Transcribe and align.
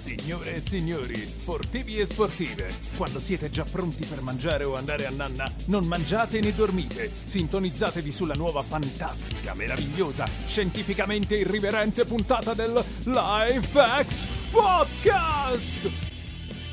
Signore 0.00 0.54
e 0.54 0.60
signori, 0.62 1.28
sportivi 1.28 1.98
e 1.98 2.06
sportive, 2.06 2.72
quando 2.96 3.20
siete 3.20 3.50
già 3.50 3.64
pronti 3.64 4.06
per 4.06 4.22
mangiare 4.22 4.64
o 4.64 4.74
andare 4.74 5.04
a 5.04 5.10
nanna, 5.10 5.44
non 5.66 5.84
mangiate 5.84 6.40
né 6.40 6.54
dormite. 6.54 7.10
Sintonizzatevi 7.24 8.10
sulla 8.10 8.32
nuova 8.32 8.62
fantastica, 8.62 9.52
meravigliosa, 9.52 10.26
scientificamente 10.46 11.34
irriverente 11.36 12.06
puntata 12.06 12.54
del 12.54 12.82
Lifehacks 13.04 14.24
Podcast! 14.50 15.90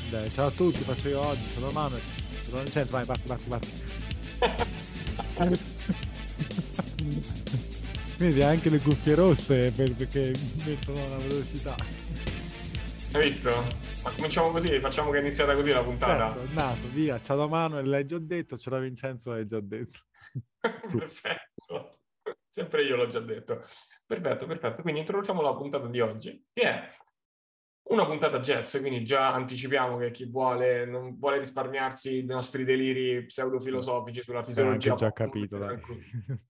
Dai, 0.08 0.30
ciao 0.32 0.46
a 0.46 0.50
tutti, 0.50 0.78
faccio 0.78 1.08
io 1.08 1.20
oggi, 1.20 1.42
sono 1.52 1.70
Manuel. 1.70 2.00
Sono 2.48 2.62
in 2.62 2.70
centro, 2.70 2.96
vai, 2.96 3.04
parti, 3.04 3.26
parti, 3.26 3.44
parti. 4.38 5.66
Vedi, 8.16 8.42
anche 8.42 8.68
le 8.68 8.78
cuffie 8.78 9.14
rosse 9.14 9.70
penso 9.70 10.06
che 10.08 10.34
mettono 10.64 11.08
la 11.08 11.18
velocità. 11.18 11.76
Hai 13.10 13.22
visto? 13.22 13.50
Ma 14.04 14.10
cominciamo 14.14 14.50
così, 14.50 14.78
facciamo 14.80 15.10
che 15.10 15.16
è 15.16 15.20
iniziata 15.20 15.54
così 15.54 15.72
la 15.72 15.82
puntata. 15.82 16.30
Certo, 16.34 16.50
è 16.50 16.54
nato, 16.54 16.88
via, 16.92 17.18
ciao 17.20 17.38
da 17.38 17.46
Manuel, 17.46 17.88
l'hai 17.88 18.04
già 18.04 18.18
detto, 18.18 18.56
c'è 18.56 18.70
da 18.70 18.78
Vincenzo, 18.78 19.30
l'hai 19.30 19.46
già 19.46 19.60
detto. 19.60 20.00
perfetto, 20.60 22.00
sempre 22.46 22.82
io 22.82 22.96
l'ho 22.96 23.06
già 23.06 23.20
detto. 23.20 23.62
Perfetto, 24.06 24.46
perfetto. 24.46 24.82
Quindi 24.82 25.00
introduciamo 25.00 25.40
la 25.40 25.54
puntata 25.54 25.86
di 25.86 26.00
oggi, 26.00 26.44
che 26.52 26.62
è 26.62 26.88
una 27.84 28.04
puntata 28.04 28.40
jazz, 28.40 28.78
quindi 28.78 29.02
già 29.04 29.32
anticipiamo 29.32 29.96
che 29.96 30.10
chi 30.10 30.26
vuole, 30.26 30.84
non 30.84 31.16
vuole 31.16 31.38
risparmiarsi 31.38 32.18
i 32.18 32.24
nostri 32.26 32.64
deliri 32.64 33.24
pseudofilosofici 33.24 34.20
sulla 34.20 34.42
fisiologia. 34.42 34.92
Eh, 34.92 34.96
già 34.96 35.12
capito, 35.12 35.56
dai. 35.56 35.80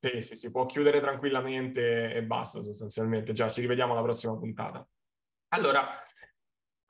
Sì, 0.00 0.20
sì, 0.20 0.34
si 0.34 0.50
può 0.50 0.66
chiudere 0.66 1.00
tranquillamente 1.00 2.12
e 2.12 2.24
basta 2.24 2.60
sostanzialmente. 2.60 3.32
Già, 3.32 3.48
ci 3.48 3.60
rivediamo 3.60 3.92
alla 3.92 4.02
prossima 4.02 4.36
puntata. 4.36 4.84
Allora, 5.50 5.88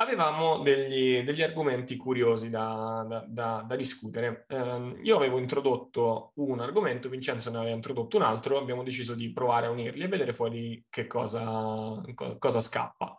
avevamo 0.01 0.59
degli, 0.61 1.23
degli 1.25 1.43
argomenti 1.43 1.97
curiosi 1.97 2.51
da, 2.51 3.05
da, 3.09 3.25
da, 3.27 3.65
da 3.67 3.77
discutere. 3.77 4.45
Eh, 4.49 5.01
io 5.03 5.17
avevo 5.17 5.39
introdotto 5.39 6.33
un 6.37 6.61
argomento, 6.61 7.09
Vincenzo 7.09 7.51
ne 7.51 7.59
aveva 7.59 7.75
introdotto 7.75 8.17
un 8.17 8.23
altro, 8.23 8.59
abbiamo 8.59 8.83
deciso 8.83 9.15
di 9.15 9.33
provare 9.33 9.67
a 9.67 9.71
unirli 9.71 10.05
e 10.05 10.09
vedere 10.09 10.33
fuori 10.33 10.85
che 10.89 11.07
cosa, 11.07 12.01
cosa 12.39 12.61
scappa. 12.61 13.17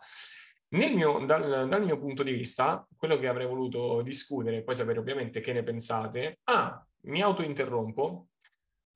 Mio, 0.72 1.24
dal, 1.26 1.68
dal, 1.68 1.84
mio 1.84 1.98
punto 1.98 2.22
di 2.22 2.32
vista, 2.32 2.86
quello 2.96 3.18
che 3.18 3.26
avrei 3.26 3.46
voluto 3.46 4.02
discutere 4.02 4.62
poi 4.62 4.76
sapere 4.76 5.00
ovviamente 5.00 5.40
che 5.40 5.52
ne 5.52 5.62
pensate. 5.62 6.38
Ah, 6.44 6.84
mi 7.02 7.20
autointerrompo. 7.20 8.26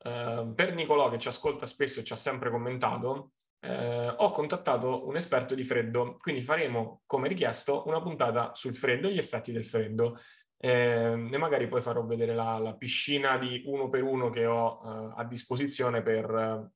Uh, 0.05 0.53
per 0.55 0.75
Nicolò 0.75 1.11
che 1.11 1.19
ci 1.19 1.29
ascolta 1.29 1.65
spesso 1.65 2.01
e 2.01 2.05
ci 2.05 2.13
ha 2.13 2.17
sempre 2.17 2.51
commentato, 2.51 3.33
uh, 3.67 4.15
ho 4.17 4.31
contattato 4.31 5.07
un 5.07 5.17
esperto 5.17 5.55
di 5.55 5.65
freddo, 5.65 6.17
quindi 6.19 6.41
faremo, 6.41 7.03
come 7.07 7.29
richiesto, 7.29 7.87
una 7.87 8.01
puntata 8.01 8.55
sul 8.55 8.75
freddo 8.75 9.09
e 9.09 9.13
gli 9.13 9.19
effetti 9.19 9.53
del 9.53 9.65
freddo. 9.65 10.17
Eh, 10.57 11.29
e 11.31 11.37
magari 11.37 11.69
poi 11.69 11.83
farò 11.83 12.05
vedere 12.07 12.35
la, 12.35 12.59
la, 12.59 12.75
piscina 12.75 13.37
di 13.37 13.65
uno 13.67 13.91
per 13.91 14.03
uno 14.03 14.31
che 14.31 14.47
ho 14.47 14.81
uh, 14.83 15.13
a 15.15 15.25
disposizione 15.25 16.01
per, 16.01 16.71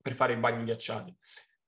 per 0.00 0.12
fare 0.12 0.32
i 0.32 0.38
bagni 0.38 0.64
ghiacciati. 0.64 1.14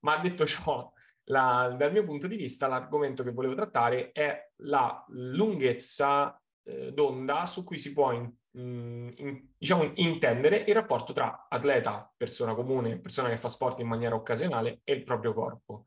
Ma 0.01 0.17
detto 0.19 0.47
ciò, 0.47 0.91
la, 1.25 1.75
dal 1.77 1.93
mio 1.93 2.05
punto 2.05 2.27
di 2.27 2.37
vista, 2.37 2.67
l'argomento 2.67 3.23
che 3.23 3.33
volevo 3.33 3.55
trattare 3.55 4.13
è 4.13 4.53
la 4.63 5.05
lunghezza 5.09 6.41
eh, 6.65 6.93
d'onda 6.93 7.47
su 7.47 7.65
cui 7.65 7.79
si 7.79 7.93
può 7.93 8.13
in, 8.13 8.33
in, 8.57 9.49
diciamo, 9.57 9.91
intendere 9.95 10.59
il 10.59 10.75
rapporto 10.75 11.13
tra 11.13 11.47
atleta, 11.49 12.13
persona 12.17 12.55
comune, 12.55 12.99
persona 12.99 13.29
che 13.29 13.37
fa 13.37 13.49
sport 13.49 13.81
in 13.81 13.87
maniera 13.87 14.15
occasionale 14.15 14.81
e 14.85 14.95
il 14.95 15.03
proprio 15.03 15.33
corpo. 15.35 15.85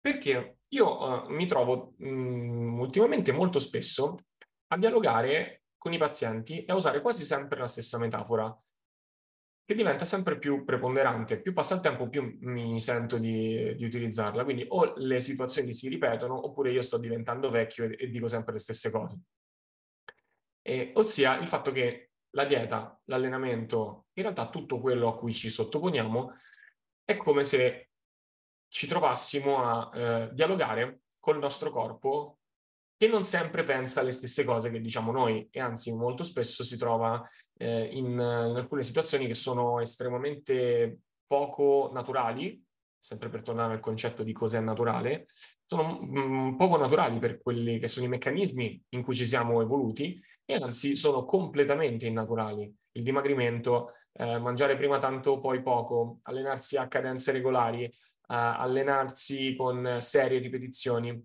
Perché 0.00 0.58
io 0.68 1.24
uh, 1.24 1.28
mi 1.28 1.46
trovo 1.46 1.94
mh, 1.98 2.78
ultimamente 2.78 3.32
molto 3.32 3.58
spesso 3.58 4.16
a 4.68 4.78
dialogare 4.78 5.62
con 5.76 5.92
i 5.92 5.98
pazienti 5.98 6.64
e 6.64 6.72
a 6.72 6.76
usare 6.76 7.00
quasi 7.00 7.24
sempre 7.24 7.58
la 7.58 7.66
stessa 7.66 7.98
metafora 7.98 8.56
che 9.64 9.74
diventa 9.74 10.04
sempre 10.04 10.38
più 10.38 10.64
preponderante. 10.64 11.40
Più 11.40 11.52
passa 11.52 11.74
il 11.74 11.80
tempo, 11.80 12.08
più 12.08 12.38
mi 12.40 12.78
sento 12.78 13.18
di, 13.18 13.74
di, 13.74 13.84
utilizzarla. 13.84 14.44
Quindi 14.44 14.64
o 14.68 14.94
le 14.96 15.18
situazioni 15.18 15.74
si 15.74 15.88
ripetono, 15.88 16.46
oppure 16.46 16.70
io 16.70 16.82
sto 16.82 16.98
diventando 16.98 17.50
vecchio 17.50 17.84
e, 17.84 17.96
e 17.98 18.08
dico 18.08 18.28
sempre 18.28 18.52
le 18.52 18.60
stesse 18.60 18.90
cose. 18.90 19.18
E, 20.66 20.90
ossia 20.96 21.38
il 21.38 21.46
fatto 21.46 21.70
che 21.70 22.10
la 22.30 22.44
dieta, 22.44 23.00
l'allenamento, 23.04 24.06
in 24.14 24.24
realtà 24.24 24.48
tutto 24.48 24.80
quello 24.80 25.06
a 25.06 25.14
cui 25.14 25.32
ci 25.32 25.48
sottoponiamo, 25.48 26.32
è 27.04 27.16
come 27.16 27.44
se 27.44 27.90
ci 28.68 28.88
trovassimo 28.88 29.62
a 29.62 29.90
eh, 29.94 30.30
dialogare 30.32 31.02
col 31.20 31.38
nostro 31.38 31.70
corpo 31.70 32.38
che 32.96 33.06
non 33.06 33.22
sempre 33.22 33.62
pensa 33.62 34.02
le 34.02 34.10
stesse 34.10 34.42
cose 34.42 34.70
che 34.70 34.80
diciamo 34.80 35.12
noi 35.12 35.46
e 35.52 35.60
anzi 35.60 35.94
molto 35.94 36.24
spesso 36.24 36.64
si 36.64 36.76
trova 36.76 37.22
eh, 37.58 37.84
in, 37.84 38.06
in, 38.06 38.20
alcune 38.20 38.82
situazioni 38.82 39.28
che 39.28 39.34
sono 39.34 39.80
estremamente 39.80 40.98
poco 41.26 41.90
naturali, 41.92 42.60
sempre 43.06 43.28
per 43.28 43.42
tornare 43.42 43.72
al 43.72 43.78
concetto 43.78 44.24
di 44.24 44.32
cos'è 44.32 44.58
naturale, 44.58 45.26
sono 45.64 46.56
poco 46.56 46.76
naturali 46.76 47.20
per 47.20 47.40
quelli 47.40 47.78
che 47.78 47.86
sono 47.86 48.06
i 48.06 48.08
meccanismi 48.08 48.84
in 48.88 49.04
cui 49.04 49.14
ci 49.14 49.24
siamo 49.24 49.62
evoluti 49.62 50.20
e 50.44 50.54
anzi 50.54 50.96
sono 50.96 51.24
completamente 51.24 52.06
innaturali. 52.06 52.68
Il 52.90 53.04
dimagrimento, 53.04 53.92
eh, 54.12 54.40
mangiare 54.40 54.76
prima 54.76 54.98
tanto 54.98 55.38
poi 55.38 55.62
poco, 55.62 56.18
allenarsi 56.22 56.76
a 56.76 56.88
cadenze 56.88 57.30
regolari, 57.30 57.84
eh, 57.84 57.92
allenarsi 58.26 59.54
con 59.54 59.98
serie 60.00 60.40
ripetizioni, 60.40 61.24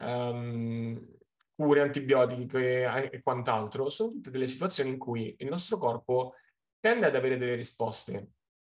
um, 0.00 1.06
cure 1.54 1.80
antibiotiche 1.80 3.10
e 3.10 3.22
quant'altro, 3.22 3.88
sono 3.88 4.10
tutte 4.10 4.30
delle 4.30 4.46
situazioni 4.46 4.90
in 4.90 4.98
cui 4.98 5.34
il 5.38 5.48
nostro 5.48 5.78
corpo 5.78 6.34
tende 6.80 7.06
ad 7.06 7.16
avere 7.16 7.38
delle 7.38 7.54
risposte, 7.54 8.32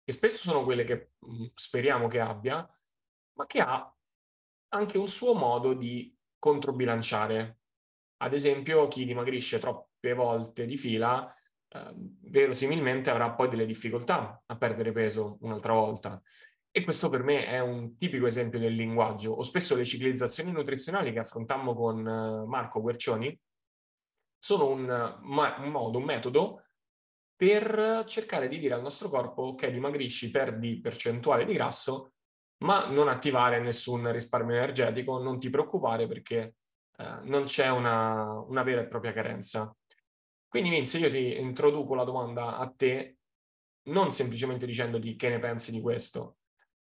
che 0.08 0.14
spesso 0.14 0.38
sono 0.38 0.64
quelle 0.64 0.84
che 0.84 1.10
speriamo 1.52 2.08
che 2.08 2.18
abbia, 2.18 2.66
ma 3.34 3.44
che 3.44 3.60
ha 3.60 3.94
anche 4.68 4.96
un 4.96 5.06
suo 5.06 5.34
modo 5.34 5.74
di 5.74 6.16
controbilanciare. 6.38 7.58
Ad 8.22 8.32
esempio, 8.32 8.88
chi 8.88 9.04
dimagrisce 9.04 9.58
troppe 9.58 10.14
volte 10.14 10.64
di 10.64 10.78
fila, 10.78 11.30
eh, 11.68 11.92
verosimilmente 12.22 13.10
avrà 13.10 13.32
poi 13.32 13.50
delle 13.50 13.66
difficoltà 13.66 14.42
a 14.46 14.56
perdere 14.56 14.92
peso 14.92 15.36
un'altra 15.42 15.74
volta. 15.74 16.22
E 16.70 16.84
questo 16.84 17.10
per 17.10 17.22
me 17.22 17.44
è 17.44 17.60
un 17.60 17.98
tipico 17.98 18.24
esempio 18.24 18.58
del 18.58 18.72
linguaggio. 18.72 19.32
O 19.32 19.42
spesso 19.42 19.76
le 19.76 19.84
ciclizzazioni 19.84 20.50
nutrizionali 20.50 21.12
che 21.12 21.18
affrontammo 21.18 21.74
con 21.74 21.98
eh, 21.98 22.46
Marco 22.46 22.80
Guercioni 22.80 23.38
sono 24.38 24.70
un, 24.70 24.88
un 24.88 25.70
modo, 25.70 25.98
un 25.98 26.04
metodo 26.04 26.62
per 27.38 28.02
cercare 28.04 28.48
di 28.48 28.58
dire 28.58 28.74
al 28.74 28.82
nostro 28.82 29.08
corpo 29.08 29.42
ok, 29.42 29.68
dimagrisci, 29.68 30.28
perdi 30.32 30.80
percentuale 30.80 31.44
di 31.44 31.52
grasso, 31.52 32.14
ma 32.64 32.88
non 32.88 33.06
attivare 33.06 33.60
nessun 33.60 34.10
risparmio 34.10 34.56
energetico, 34.56 35.22
non 35.22 35.38
ti 35.38 35.48
preoccupare 35.48 36.08
perché 36.08 36.56
eh, 36.96 37.18
non 37.22 37.44
c'è 37.44 37.70
una, 37.70 38.40
una, 38.40 38.64
vera 38.64 38.80
e 38.80 38.88
propria 38.88 39.12
carenza. 39.12 39.72
Quindi 40.48 40.70
Vince, 40.70 40.98
io 40.98 41.08
ti 41.10 41.38
introduco 41.38 41.94
la 41.94 42.02
domanda 42.02 42.56
a 42.56 42.68
te, 42.76 43.18
non 43.84 44.10
semplicemente 44.10 44.66
dicendoti 44.66 45.14
che 45.14 45.28
ne 45.28 45.38
pensi 45.38 45.70
di 45.70 45.80
questo, 45.80 46.38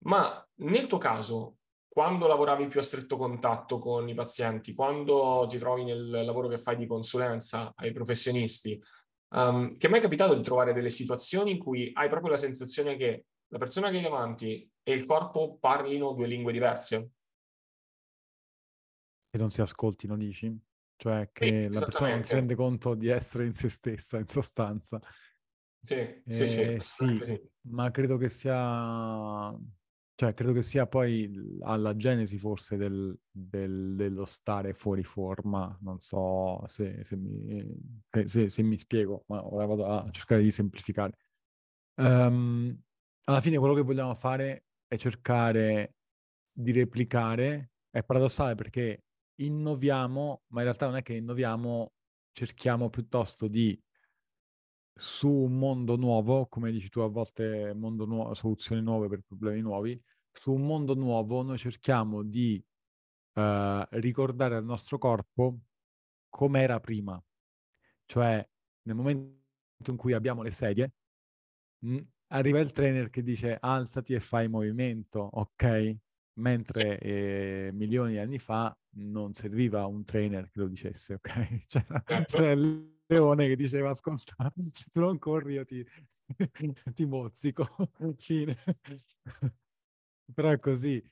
ma 0.05 0.41
nel 0.59 0.87
tuo 0.87 0.97
caso, 0.97 1.57
quando 1.85 2.27
lavoravi 2.27 2.67
più 2.67 2.79
a 2.79 2.83
stretto 2.83 3.17
contatto 3.17 3.77
con 3.77 4.07
i 4.07 4.13
pazienti, 4.13 4.73
quando 4.73 5.47
ti 5.49 5.57
trovi 5.57 5.83
nel 5.83 6.09
lavoro 6.09 6.47
che 6.47 6.57
fai 6.57 6.77
di 6.77 6.87
consulenza 6.87 7.73
ai 7.75 7.91
professionisti, 7.91 8.81
um, 9.29 9.75
ti 9.75 9.85
è 9.85 9.89
mai 9.89 10.01
capitato 10.01 10.33
di 10.33 10.41
trovare 10.41 10.73
delle 10.73 10.89
situazioni 10.89 11.51
in 11.51 11.59
cui 11.59 11.91
hai 11.93 12.09
proprio 12.09 12.31
la 12.31 12.37
sensazione 12.37 12.95
che 12.97 13.25
la 13.47 13.57
persona 13.57 13.89
che 13.89 13.97
hai 13.97 14.03
davanti 14.03 14.69
e 14.83 14.91
il 14.91 15.05
corpo 15.05 15.57
parlino 15.59 16.13
due 16.13 16.27
lingue 16.27 16.51
diverse? 16.51 17.09
Che 19.29 19.37
non 19.37 19.51
si 19.51 19.61
ascoltino, 19.61 20.15
dici? 20.15 20.57
Cioè 20.97 21.29
che 21.31 21.67
sì, 21.67 21.73
la 21.73 21.81
persona 21.81 22.11
non 22.11 22.23
si 22.23 22.33
rende 22.33 22.55
conto 22.55 22.95
di 22.95 23.09
essere 23.09 23.45
in 23.45 23.53
se 23.53 23.69
stessa, 23.69 24.17
in 24.17 24.27
sostanza. 24.27 24.99
Sì, 25.81 25.93
eh, 25.93 26.23
sì, 26.23 26.77
sì, 26.79 27.19
sì, 27.21 27.41
ma 27.67 27.91
credo 27.91 28.17
che 28.17 28.29
sia 28.29 29.53
cioè, 30.17 30.33
credo 30.33 30.53
che 30.53 30.63
sia 30.63 30.87
poi 30.87 31.29
alla 31.63 31.93
genesi 31.97 32.37
forse 32.37 32.77
del, 32.77 33.17
del, 33.29 33.95
dello 33.95 34.23
stare 34.23 34.73
fuori 34.73 35.03
forma, 35.03 35.77
non 35.81 35.99
so 35.99 36.63
se, 36.67 37.03
se, 37.03 37.17
mi, 37.17 37.61
se, 38.25 38.49
se, 38.49 38.63
mi, 38.63 38.77
spiego, 38.77 39.25
ma 39.27 39.45
ora 39.45 39.65
vado 39.65 39.85
a 39.85 40.09
cercare 40.11 40.41
di 40.41 40.51
semplificare. 40.51 41.17
Um, 41.95 42.81
alla 43.25 43.41
fine 43.41 43.57
quello 43.57 43.73
che 43.73 43.81
vogliamo 43.81 44.15
fare 44.15 44.67
è 44.87 44.95
cercare 44.95 45.95
di 46.49 46.71
replicare, 46.71 47.71
è 47.89 48.01
paradossale 48.01 48.55
perché 48.55 49.03
innoviamo, 49.41 50.43
ma 50.47 50.59
in 50.59 50.65
realtà 50.65 50.85
non 50.85 50.95
è 50.95 51.01
che 51.01 51.15
innoviamo, 51.15 51.91
cerchiamo 52.31 52.89
piuttosto 52.89 53.49
di 53.49 53.77
su 54.97 55.29
un 55.29 55.57
mondo 55.57 55.97
nuovo, 55.97 56.47
come 56.47 56.71
dici 56.71 56.89
tu 56.89 57.01
a 57.01 57.07
volte 57.07 57.73
mondo 57.73 58.05
nuovo, 58.05 58.33
soluzioni 58.33 58.81
nuove 58.81 59.09
per 59.09 59.21
problemi 59.27 59.59
nuovi, 59.59 60.01
su 60.31 60.53
un 60.53 60.65
mondo 60.65 60.93
nuovo 60.95 61.41
noi 61.43 61.57
cerchiamo 61.57 62.23
di 62.23 62.63
uh, 63.33 63.83
ricordare 63.91 64.55
al 64.55 64.63
nostro 64.63 64.97
corpo 64.97 65.59
com'era 66.29 66.79
prima. 66.79 67.21
Cioè, 68.05 68.47
nel 68.83 68.95
momento 68.95 69.91
in 69.91 69.97
cui 69.97 70.13
abbiamo 70.13 70.43
le 70.43 70.51
sedie, 70.51 70.93
mh, 71.79 71.99
arriva 72.27 72.59
il 72.59 72.71
trainer 72.71 73.09
che 73.09 73.21
dice 73.21 73.57
alzati 73.59 74.13
e 74.13 74.19
fai 74.21 74.47
movimento, 74.47 75.19
ok? 75.19 75.95
Mentre 76.37 76.99
eh, 76.99 77.69
milioni 77.73 78.13
di 78.13 78.17
anni 78.19 78.39
fa 78.39 78.77
non 78.97 79.33
serviva 79.33 79.85
un 79.85 80.03
trainer 80.03 80.49
che 80.49 80.59
lo 80.59 80.67
dicesse, 80.67 81.15
ok? 81.15 81.65
C'era, 81.67 82.03
certo. 82.25 82.94
Leone 83.07 83.47
che 83.47 83.55
diceva 83.55 83.89
ascolta, 83.89 84.35
se 84.71 84.85
tu 84.91 84.99
non 84.99 85.17
corri 85.17 85.53
io 85.53 85.65
ti, 85.65 85.85
ti 86.93 87.05
mozzico. 87.05 87.67
Fine. 88.17 88.57
Però 90.33 90.49
è 90.49 90.59
così. 90.59 91.03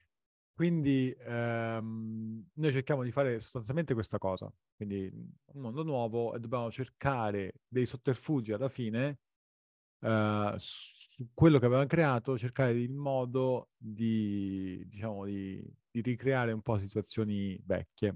Quindi 0.55 1.11
ehm, 1.17 2.49
noi 2.53 2.71
cerchiamo 2.71 3.03
di 3.03 3.11
fare 3.11 3.39
sostanzialmente 3.39 3.95
questa 3.95 4.19
cosa, 4.19 4.53
quindi 4.75 5.09
un 5.11 5.61
mondo 5.61 5.83
nuovo 5.83 6.35
e 6.35 6.39
dobbiamo 6.39 6.69
cercare 6.69 7.61
dei 7.67 7.87
sotterfugi 7.87 8.53
alla 8.53 8.69
fine 8.69 9.17
eh, 9.99 10.53
su 10.57 11.29
quello 11.33 11.57
che 11.57 11.65
avevamo 11.65 11.87
creato, 11.87 12.37
cercare 12.37 12.79
il 12.79 12.93
modo 12.93 13.69
di, 13.75 14.83
diciamo, 14.87 15.25
di, 15.25 15.63
di 15.89 16.01
ricreare 16.01 16.51
un 16.51 16.61
po' 16.61 16.77
situazioni 16.77 17.59
vecchie. 17.65 18.15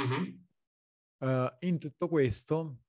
Mm-hmm. 0.00 0.47
Uh, 1.18 1.48
in 1.60 1.78
tutto 1.78 2.08
questo, 2.08 2.82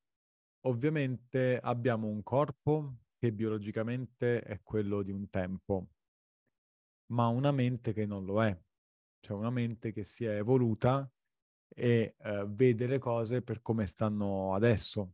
ovviamente 0.62 1.60
abbiamo 1.62 2.08
un 2.08 2.22
corpo 2.24 2.98
che 3.18 3.31
biologicamente 3.31 4.42
è 4.42 4.62
quello 4.62 5.02
di 5.02 5.12
un 5.12 5.30
tempo 5.30 5.90
ma 7.12 7.28
una 7.28 7.52
mente 7.52 7.94
che 7.94 8.06
non 8.06 8.26
lo 8.26 8.44
è, 8.44 8.58
cioè 9.20 9.38
una 9.38 9.50
mente 9.50 9.92
che 9.92 10.04
si 10.04 10.26
è 10.26 10.36
evoluta 10.36 11.10
e 11.68 12.16
eh, 12.18 12.46
vede 12.48 12.88
le 12.88 13.00
cose 13.00 13.42
per 13.42 13.62
come 13.62 13.88
stanno 13.88 14.54
adesso. 14.54 15.14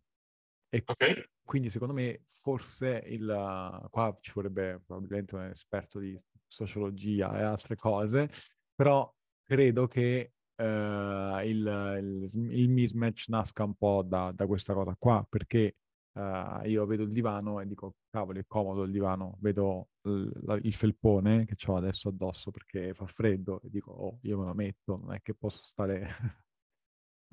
E 0.70 0.84
okay. 0.86 1.30
quindi 1.44 1.70
secondo 1.70 1.94
me 1.94 2.24
forse 2.28 3.04
il, 3.06 3.88
qua 3.90 4.18
ci 4.20 4.32
vorrebbe 4.34 4.82
probabilmente 4.86 5.36
un 5.36 5.44
esperto 5.44 6.00
di 6.00 6.20
sociologia 6.48 7.38
e 7.38 7.44
altre 7.44 7.76
cose, 7.76 8.30
però 8.74 9.12
credo 9.42 9.88
che 9.88 10.34
Uh, 10.58 11.44
il, 11.44 12.28
il, 12.32 12.52
il, 12.52 12.70
mismatch 12.70 13.28
nasca 13.28 13.66
un 13.66 13.76
po' 13.76 14.04
da, 14.04 14.32
da, 14.32 14.48
questa 14.48 14.74
cosa 14.74 14.96
qua, 14.98 15.26
perché 15.28 15.76
Uh, 16.16 16.66
io 16.66 16.86
vedo 16.86 17.04
il 17.04 17.12
divano 17.12 17.60
e 17.60 17.68
dico, 17.68 17.96
cavolo, 18.10 18.40
è 18.40 18.46
comodo 18.48 18.84
il 18.84 18.92
divano. 18.92 19.36
Vedo 19.42 19.90
l- 20.04 20.30
la- 20.46 20.56
il 20.62 20.74
felpone 20.74 21.46
che 21.46 21.58
ho 21.70 21.76
adesso 21.76 22.08
addosso 22.08 22.52
perché 22.52 22.94
fa 22.94 23.06
freddo 23.06 23.62
e 23.62 23.70
dico, 23.70 23.92
oh, 23.92 24.20
io 24.22 24.40
me 24.40 24.46
lo 24.46 24.54
metto, 24.54 24.98
non 24.98 25.14
è 25.14 25.22
che 25.22 25.34
posso 25.34 25.62
stare 25.62 26.08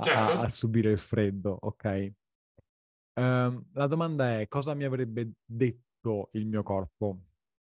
a, 0.01 0.03
certo. 0.03 0.41
a, 0.41 0.49
subire 0.49 0.91
il 0.91 0.99
freddo, 0.99 1.57
ok? 1.61 2.13
Um, 3.15 3.67
la 3.73 3.87
domanda 3.87 4.41
è, 4.41 4.49
cosa 4.49 4.75
mi 4.75 4.85
avrebbe 4.85 5.35
detto 5.45 6.31
il 6.33 6.47
mio 6.47 6.65
corpo 6.65 7.21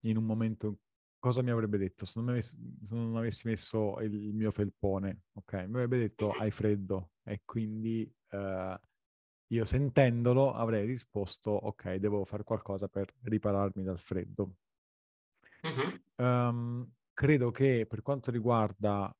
in 0.01 0.17
un 0.17 0.25
momento, 0.25 0.79
cosa 1.19 1.41
mi 1.41 1.51
avrebbe 1.51 1.77
detto 1.77 2.05
se 2.05 2.19
non, 2.19 2.29
avessi, 2.29 2.57
se 2.83 2.95
non 2.95 3.15
avessi 3.15 3.47
messo 3.47 3.99
il, 4.01 4.13
il, 4.13 4.33
mio 4.33 4.51
felpone, 4.51 5.23
ok? 5.33 5.53
Mi 5.53 5.75
avrebbe 5.75 5.97
detto, 5.99 6.31
hai 6.31 6.51
freddo 6.51 7.11
e 7.23 7.41
quindi... 7.45 8.11
Uh, 8.29 8.75
io 9.51 9.63
sentendolo 9.63 10.53
avrei 10.53 10.85
risposto, 10.85 11.51
ok, 11.51 11.95
devo 11.95 12.25
fare 12.25 12.43
qualcosa 12.43 12.87
per 12.87 13.13
ripararmi 13.21 13.83
dal 13.83 13.99
freddo. 13.99 14.55
Mm-hmm. 15.65 15.95
Um, 16.17 16.91
credo 17.13 17.51
che 17.51 17.85
per 17.87 18.01
quanto 18.01 18.29
riguarda 18.31 19.15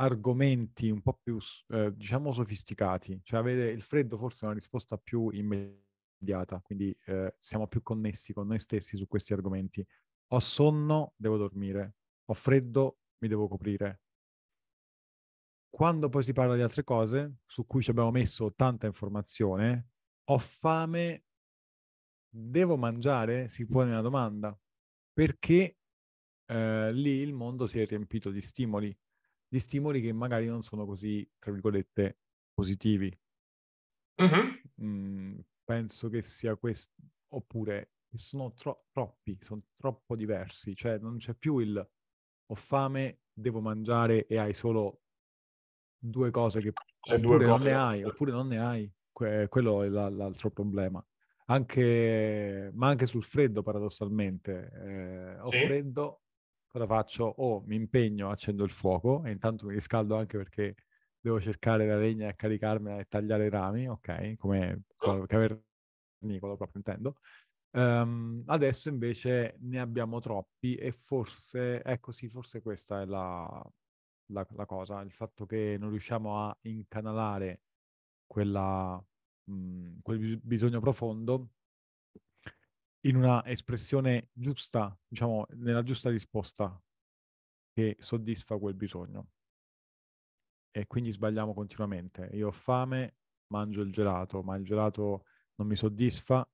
argomenti 0.00 0.90
un 0.90 1.02
po' 1.02 1.18
più, 1.22 1.38
eh, 1.68 1.92
diciamo, 1.94 2.32
sofisticati, 2.32 3.20
cioè 3.22 3.40
avere 3.40 3.70
il 3.70 3.82
freddo 3.82 4.16
forse 4.16 4.42
è 4.42 4.44
una 4.46 4.54
risposta 4.54 4.96
più 4.96 5.28
immediata, 5.30 6.60
quindi 6.62 6.96
eh, 7.06 7.34
siamo 7.38 7.66
più 7.66 7.82
connessi 7.82 8.32
con 8.32 8.46
noi 8.46 8.58
stessi 8.60 8.96
su 8.96 9.06
questi 9.08 9.32
argomenti. 9.32 9.84
Ho 10.28 10.40
sonno, 10.40 11.14
devo 11.16 11.36
dormire. 11.38 11.94
Ho 12.26 12.34
freddo, 12.34 12.98
mi 13.18 13.28
devo 13.28 13.48
coprire. 13.48 14.02
Quando 15.70 16.08
poi 16.08 16.22
si 16.22 16.32
parla 16.32 16.54
di 16.54 16.62
altre 16.62 16.84
cose, 16.84 17.38
su 17.46 17.66
cui 17.66 17.82
ci 17.82 17.90
abbiamo 17.90 18.10
messo 18.10 18.52
tanta 18.54 18.86
informazione, 18.86 19.88
ho 20.24 20.38
fame, 20.38 21.24
devo 22.28 22.76
mangiare? 22.76 23.48
Si 23.48 23.66
pone 23.66 23.90
una 23.90 24.02
domanda. 24.02 24.58
Perché 25.12 25.78
eh, 26.46 26.92
lì 26.92 27.20
il 27.20 27.32
mondo 27.32 27.66
si 27.66 27.80
è 27.80 27.86
riempito 27.86 28.30
di 28.30 28.42
stimoli, 28.42 28.96
di 29.48 29.60
stimoli 29.60 30.00
che 30.02 30.12
magari 30.12 30.46
non 30.46 30.62
sono 30.62 30.84
così, 30.84 31.26
tra 31.38 31.52
virgolette, 31.52 32.18
positivi. 32.52 33.18
Mm-hmm. 34.22 34.54
Mm, 34.82 35.38
penso 35.64 36.08
che 36.08 36.22
sia 36.22 36.56
questo, 36.56 36.92
oppure 37.28 37.92
sono 38.16 38.52
tro- 38.54 38.86
troppi, 38.90 39.38
sono 39.40 39.62
troppo 39.74 40.16
diversi, 40.16 40.74
cioè 40.74 40.98
non 40.98 41.18
c'è 41.18 41.34
più 41.34 41.58
il 41.58 41.88
ho 42.50 42.54
fame, 42.54 43.20
devo 43.32 43.60
mangiare 43.60 44.26
e 44.26 44.38
hai 44.38 44.54
solo 44.54 45.02
due 45.98 46.30
cose 46.30 46.60
che 46.60 46.72
C'è 47.00 47.16
oppure 47.16 47.46
non 47.46 47.60
ne 47.62 47.74
hai, 47.74 48.04
oppure 48.04 48.30
non 48.32 48.48
ne 48.48 48.58
hai. 48.58 48.92
Que- 49.12 49.48
quello 49.48 49.82
è 49.82 49.88
la- 49.88 50.08
l'altro 50.08 50.50
problema. 50.50 51.04
Anche, 51.46 52.70
ma 52.74 52.88
anche 52.88 53.06
sul 53.06 53.22
freddo, 53.22 53.62
paradossalmente. 53.62 54.70
Eh, 54.72 55.40
ho 55.40 55.50
sì. 55.50 55.58
freddo, 55.64 56.22
cosa 56.66 56.86
faccio? 56.86 57.24
O 57.24 57.54
oh, 57.54 57.62
mi 57.66 57.76
impegno, 57.76 58.30
accendo 58.30 58.64
il 58.64 58.70
fuoco 58.70 59.24
e 59.24 59.30
intanto 59.30 59.66
mi 59.66 59.72
riscaldo 59.74 60.16
anche 60.16 60.36
perché 60.36 60.74
devo 61.20 61.40
cercare 61.40 61.86
la 61.86 61.96
legna 61.96 62.28
e 62.28 62.36
caricarmela 62.36 63.00
e 63.00 63.06
tagliare 63.08 63.46
i 63.46 63.50
rami, 63.50 63.88
ok? 63.88 64.36
Come 64.36 64.82
cavernicolo 64.96 66.56
proprio 66.56 66.72
intendo. 66.74 67.16
Um, 67.70 68.42
adesso 68.46 68.88
invece 68.88 69.56
ne 69.60 69.78
abbiamo 69.78 70.20
troppi 70.20 70.74
e 70.74 70.90
forse, 70.90 71.82
ecco 71.82 72.12
sì, 72.12 72.28
forse 72.28 72.62
questa 72.62 73.02
è 73.02 73.04
la, 73.04 73.62
la, 74.32 74.46
la 74.50 74.66
cosa, 74.66 75.00
il 75.02 75.12
fatto 75.12 75.44
che 75.46 75.76
non 75.78 75.90
riusciamo 75.90 76.48
a 76.48 76.56
incanalare 76.62 77.62
quella, 78.26 78.96
mh, 79.44 79.52
mhmm, 79.52 79.98
quel 80.02 80.38
bisogno 80.40 80.80
profondo 80.80 81.50
in 83.02 83.16
una 83.16 83.44
espressione 83.46 84.30
giusta, 84.32 84.98
diciamo, 85.06 85.46
nella 85.56 85.82
giusta 85.82 86.10
risposta 86.10 86.80
che 87.72 87.96
soddisfa 88.00 88.58
quel 88.58 88.74
bisogno. 88.74 89.28
E 90.70 90.86
quindi 90.86 91.10
sbagliamo 91.10 91.54
continuamente. 91.54 92.28
Io 92.32 92.48
ho 92.48 92.52
fame, 92.52 93.16
mangio 93.48 93.82
il 93.82 93.92
gelato, 93.92 94.42
ma 94.42 94.56
il 94.56 94.64
gelato 94.64 95.24
non 95.56 95.66
mi 95.66 95.76
soddisfa 95.76 96.48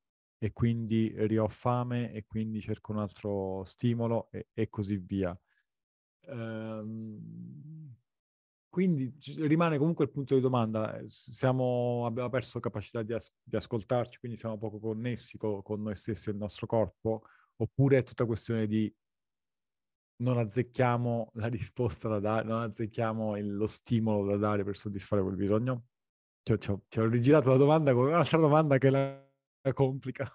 e 0.45 0.53
quindi 0.53 1.11
riho 1.17 1.49
fame 1.49 2.13
e 2.13 2.27
quindi 2.27 2.61
cerco 2.61 2.93
un 2.93 2.99
altro 2.99 3.65
stimolo 3.65 4.29
e, 4.31 4.49
e 4.53 4.69
così 4.69 4.99
via. 4.99 5.35
Ehm, 6.27 7.95
quindi 8.69 9.17
rimane 9.39 9.79
comunque 9.79 10.05
il 10.05 10.11
punto 10.11 10.35
di 10.35 10.43
domanda, 10.43 10.99
eh, 10.99 11.05
siamo, 11.09 12.05
abbiamo 12.05 12.29
perso 12.29 12.61
capacità 12.61 13.03
di, 13.03 13.15
as- 13.15 13.33
di, 13.43 13.57
ascoltarci, 13.57 14.19
quindi 14.19 14.37
siamo 14.37 14.59
poco 14.59 14.79
connessi 14.79 15.39
co- 15.39 15.63
con 15.63 15.81
noi 15.81 15.97
stessi 15.97 16.29
e 16.29 16.33
il 16.33 16.39
nostro 16.39 16.67
corpo, 16.67 17.23
oppure 17.57 17.99
è 17.99 18.03
tutta 18.03 18.27
questione 18.27 18.67
di 18.67 18.95
non 20.17 20.37
azzecchiamo 20.37 21.31
la 21.37 21.47
risposta 21.49 22.09
da 22.09 22.21
dare, 22.21 22.47
non 22.47 22.61
azzecchiamo 22.61 23.39
il, 23.39 23.57
lo 23.57 23.67
stimolo 23.67 24.27
da 24.27 24.37
dare 24.37 24.63
per 24.63 24.77
soddisfare 24.77 25.23
quel 25.23 25.37
bisogno? 25.37 25.85
Cioè, 26.43 26.59
ho, 26.69 26.83
ti 26.87 27.01
ho 27.01 27.09
rigirato 27.09 27.49
la 27.49 27.57
domanda 27.57 27.95
con 27.95 28.09
un'altra 28.09 28.37
domanda 28.39 28.77
che 28.77 28.91
la 28.91 29.24
complica. 29.73 30.35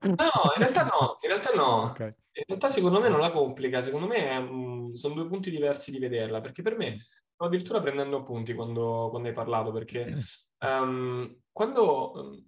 No, 0.00 0.52
in 0.54 0.58
realtà 0.58 0.84
no, 0.84 1.18
in 1.22 1.28
realtà 1.28 1.54
no. 1.54 1.82
Okay. 1.90 2.14
In 2.32 2.44
realtà 2.46 2.68
secondo 2.68 3.00
me 3.00 3.08
non 3.08 3.20
la 3.20 3.30
complica, 3.30 3.82
secondo 3.82 4.06
me 4.06 4.36
um, 4.36 4.92
sono 4.92 5.14
due 5.14 5.26
punti 5.26 5.50
diversi 5.50 5.90
di 5.90 5.98
vederla, 5.98 6.40
perché 6.40 6.62
per 6.62 6.76
me, 6.76 6.98
sto 7.34 7.44
addirittura 7.44 7.80
prendendo 7.80 8.18
appunti 8.18 8.54
quando, 8.54 9.08
quando 9.10 9.28
hai 9.28 9.34
parlato, 9.34 9.72
perché 9.72 10.16
um, 10.60 11.34
quando... 11.50 12.12
Um, 12.14 12.46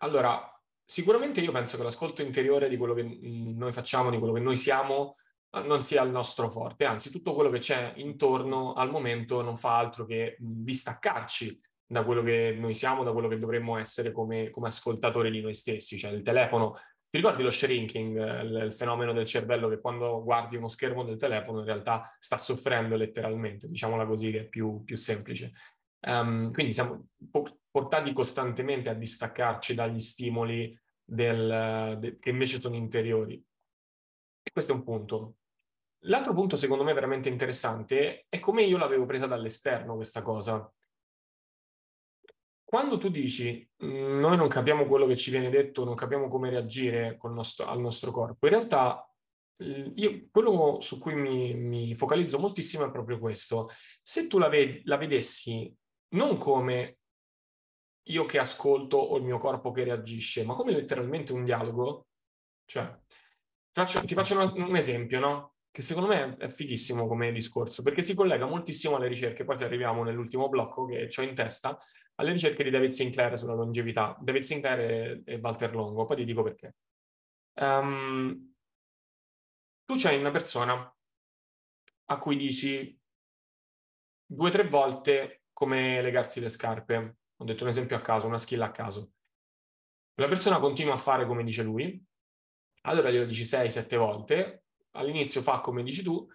allora, 0.00 0.52
sicuramente 0.84 1.40
io 1.40 1.52
penso 1.52 1.76
che 1.76 1.82
l'ascolto 1.82 2.22
interiore 2.22 2.68
di 2.68 2.76
quello 2.76 2.92
che 2.92 3.02
noi 3.02 3.72
facciamo, 3.72 4.10
di 4.10 4.18
quello 4.18 4.34
che 4.34 4.40
noi 4.40 4.56
siamo, 4.56 5.16
non 5.62 5.82
sia 5.82 6.02
il 6.02 6.10
nostro 6.10 6.50
forte, 6.50 6.84
anzi 6.84 7.10
tutto 7.10 7.34
quello 7.34 7.50
che 7.50 7.58
c'è 7.58 7.94
intorno 7.96 8.74
al 8.74 8.90
momento 8.90 9.40
non 9.40 9.56
fa 9.56 9.78
altro 9.78 10.04
che 10.04 10.36
distaccarci 10.38 11.58
da 11.86 12.04
quello 12.04 12.22
che 12.22 12.56
noi 12.58 12.74
siamo, 12.74 13.04
da 13.04 13.12
quello 13.12 13.28
che 13.28 13.38
dovremmo 13.38 13.78
essere 13.78 14.10
come, 14.10 14.50
come 14.50 14.68
ascoltatori 14.68 15.30
di 15.30 15.40
noi 15.40 15.54
stessi. 15.54 15.98
Cioè 15.98 16.10
il 16.10 16.22
telefono, 16.22 16.74
ti 17.08 17.18
ricordi 17.18 17.42
lo 17.42 17.50
shrinking, 17.50 18.42
il, 18.42 18.62
il, 18.64 18.72
fenomeno 18.72 19.12
del 19.12 19.24
cervello 19.24 19.68
che 19.68 19.80
quando 19.80 20.22
guardi 20.22 20.56
uno 20.56 20.68
schermo 20.68 21.04
del 21.04 21.16
telefono 21.16 21.60
in 21.60 21.64
realtà 21.64 22.14
sta 22.18 22.36
soffrendo 22.36 22.96
letteralmente, 22.96 23.68
diciamola 23.68 24.06
così 24.06 24.30
che 24.32 24.40
è 24.40 24.48
più, 24.48 24.82
più 24.84 24.96
semplice. 24.96 25.52
Um, 26.00 26.52
quindi 26.52 26.72
siamo 26.72 27.08
portati 27.70 28.12
costantemente 28.12 28.88
a 28.88 28.94
distaccarci 28.94 29.74
dagli 29.74 29.98
stimoli 29.98 30.78
del, 31.04 31.96
de, 31.98 32.18
che 32.18 32.30
invece 32.30 32.58
sono 32.58 32.76
interiori. 32.76 33.42
E 34.42 34.50
questo 34.52 34.72
è 34.72 34.74
un 34.74 34.82
punto. 34.82 35.36
l'altro 36.00 36.34
punto 36.34 36.56
secondo 36.56 36.84
me 36.84 36.92
veramente 36.92 37.28
interessante 37.28 38.26
è 38.28 38.38
come 38.38 38.62
io 38.62 38.78
l'avevo 38.78 39.06
presa 39.06 39.26
dall'esterno 39.26 39.94
questa 39.94 40.22
cosa. 40.22 40.70
Quando 42.68 42.98
tu 42.98 43.10
dici 43.10 43.64
mm, 43.84 44.18
noi 44.18 44.36
non 44.36 44.48
capiamo 44.48 44.86
quello 44.86 45.06
che 45.06 45.14
ci 45.14 45.30
viene 45.30 45.50
detto, 45.50 45.84
non 45.84 45.94
capiamo 45.94 46.26
come 46.26 46.50
reagire 46.50 47.16
nostro, 47.22 47.66
al 47.66 47.78
nostro 47.78 48.10
corpo, 48.10 48.46
in 48.46 48.52
realtà 48.52 49.08
io, 49.58 50.28
quello 50.32 50.80
su 50.80 50.98
cui 50.98 51.14
mi, 51.14 51.54
mi, 51.54 51.94
focalizzo 51.94 52.40
moltissimo 52.40 52.84
è 52.84 52.90
proprio 52.90 53.20
questo. 53.20 53.70
Se 54.02 54.26
tu 54.26 54.38
la, 54.38 54.48
ved- 54.48 54.82
la 54.84 54.96
vedessi 54.96 55.72
non 56.14 56.36
come 56.38 56.98
io 58.08 58.26
che 58.26 58.38
ascolto 58.38 58.96
o 58.96 59.16
il 59.16 59.22
mio 59.22 59.38
corpo 59.38 59.70
che 59.70 59.84
reagisce, 59.84 60.44
ma 60.44 60.54
come 60.54 60.72
letteralmente 60.72 61.32
un 61.32 61.44
dialogo, 61.44 62.08
cioè, 62.64 62.92
faccio, 63.72 64.04
ti 64.04 64.14
faccio 64.14 64.38
un, 64.38 64.62
un, 64.62 64.76
esempio, 64.76 65.20
no? 65.20 65.54
Che 65.70 65.82
secondo 65.82 66.08
me 66.08 66.36
è 66.36 66.48
fighissimo 66.48 67.06
come 67.06 67.32
discorso, 67.32 67.82
perché 67.82 68.02
si 68.02 68.14
collega 68.14 68.46
moltissimo 68.46 68.96
alle 68.96 69.08
ricerche, 69.08 69.44
poi 69.44 69.56
ci 69.56 69.64
arriviamo 69.64 70.02
nell'ultimo 70.02 70.48
blocco 70.48 70.84
che 70.86 71.08
ho 71.14 71.22
in 71.22 71.34
testa, 71.34 71.78
alle 72.16 72.32
ricerche 72.32 72.64
di 72.64 72.70
David 72.70 72.90
Sinclair 72.90 73.36
sulla 73.36 73.54
longevità, 73.54 74.16
David 74.20 74.42
Sinclair 74.42 74.80
e, 74.80 75.22
e 75.24 75.36
Walter 75.36 75.74
Longo, 75.74 76.06
poi 76.06 76.16
ti 76.16 76.24
dico 76.24 76.42
perché. 76.42 76.74
Um, 77.54 78.54
tu 79.84 79.94
c'hai 79.96 80.18
una 80.18 80.30
persona 80.30 80.94
a 82.08 82.18
cui 82.18 82.36
dici 82.36 82.98
due 84.26 84.48
o 84.48 84.52
tre 84.52 84.66
volte 84.66 85.44
come 85.52 86.02
legarsi 86.02 86.40
le 86.40 86.48
scarpe. 86.48 87.16
Ho 87.36 87.44
detto 87.44 87.64
un 87.64 87.70
esempio 87.70 87.96
a 87.96 88.00
caso, 88.00 88.26
una 88.26 88.38
skill 88.38 88.62
a 88.62 88.70
caso. 88.70 89.12
La 90.14 90.28
persona 90.28 90.58
continua 90.58 90.94
a 90.94 90.98
fare 90.98 91.26
come 91.26 91.44
dice 91.44 91.62
lui, 91.62 92.02
allora 92.82 93.10
glielo 93.10 93.26
dici 93.26 93.42
6-7 93.42 93.96
volte, 93.96 94.64
all'inizio 94.92 95.42
fa 95.42 95.60
come 95.60 95.82
dici 95.82 96.02
tu, 96.02 96.26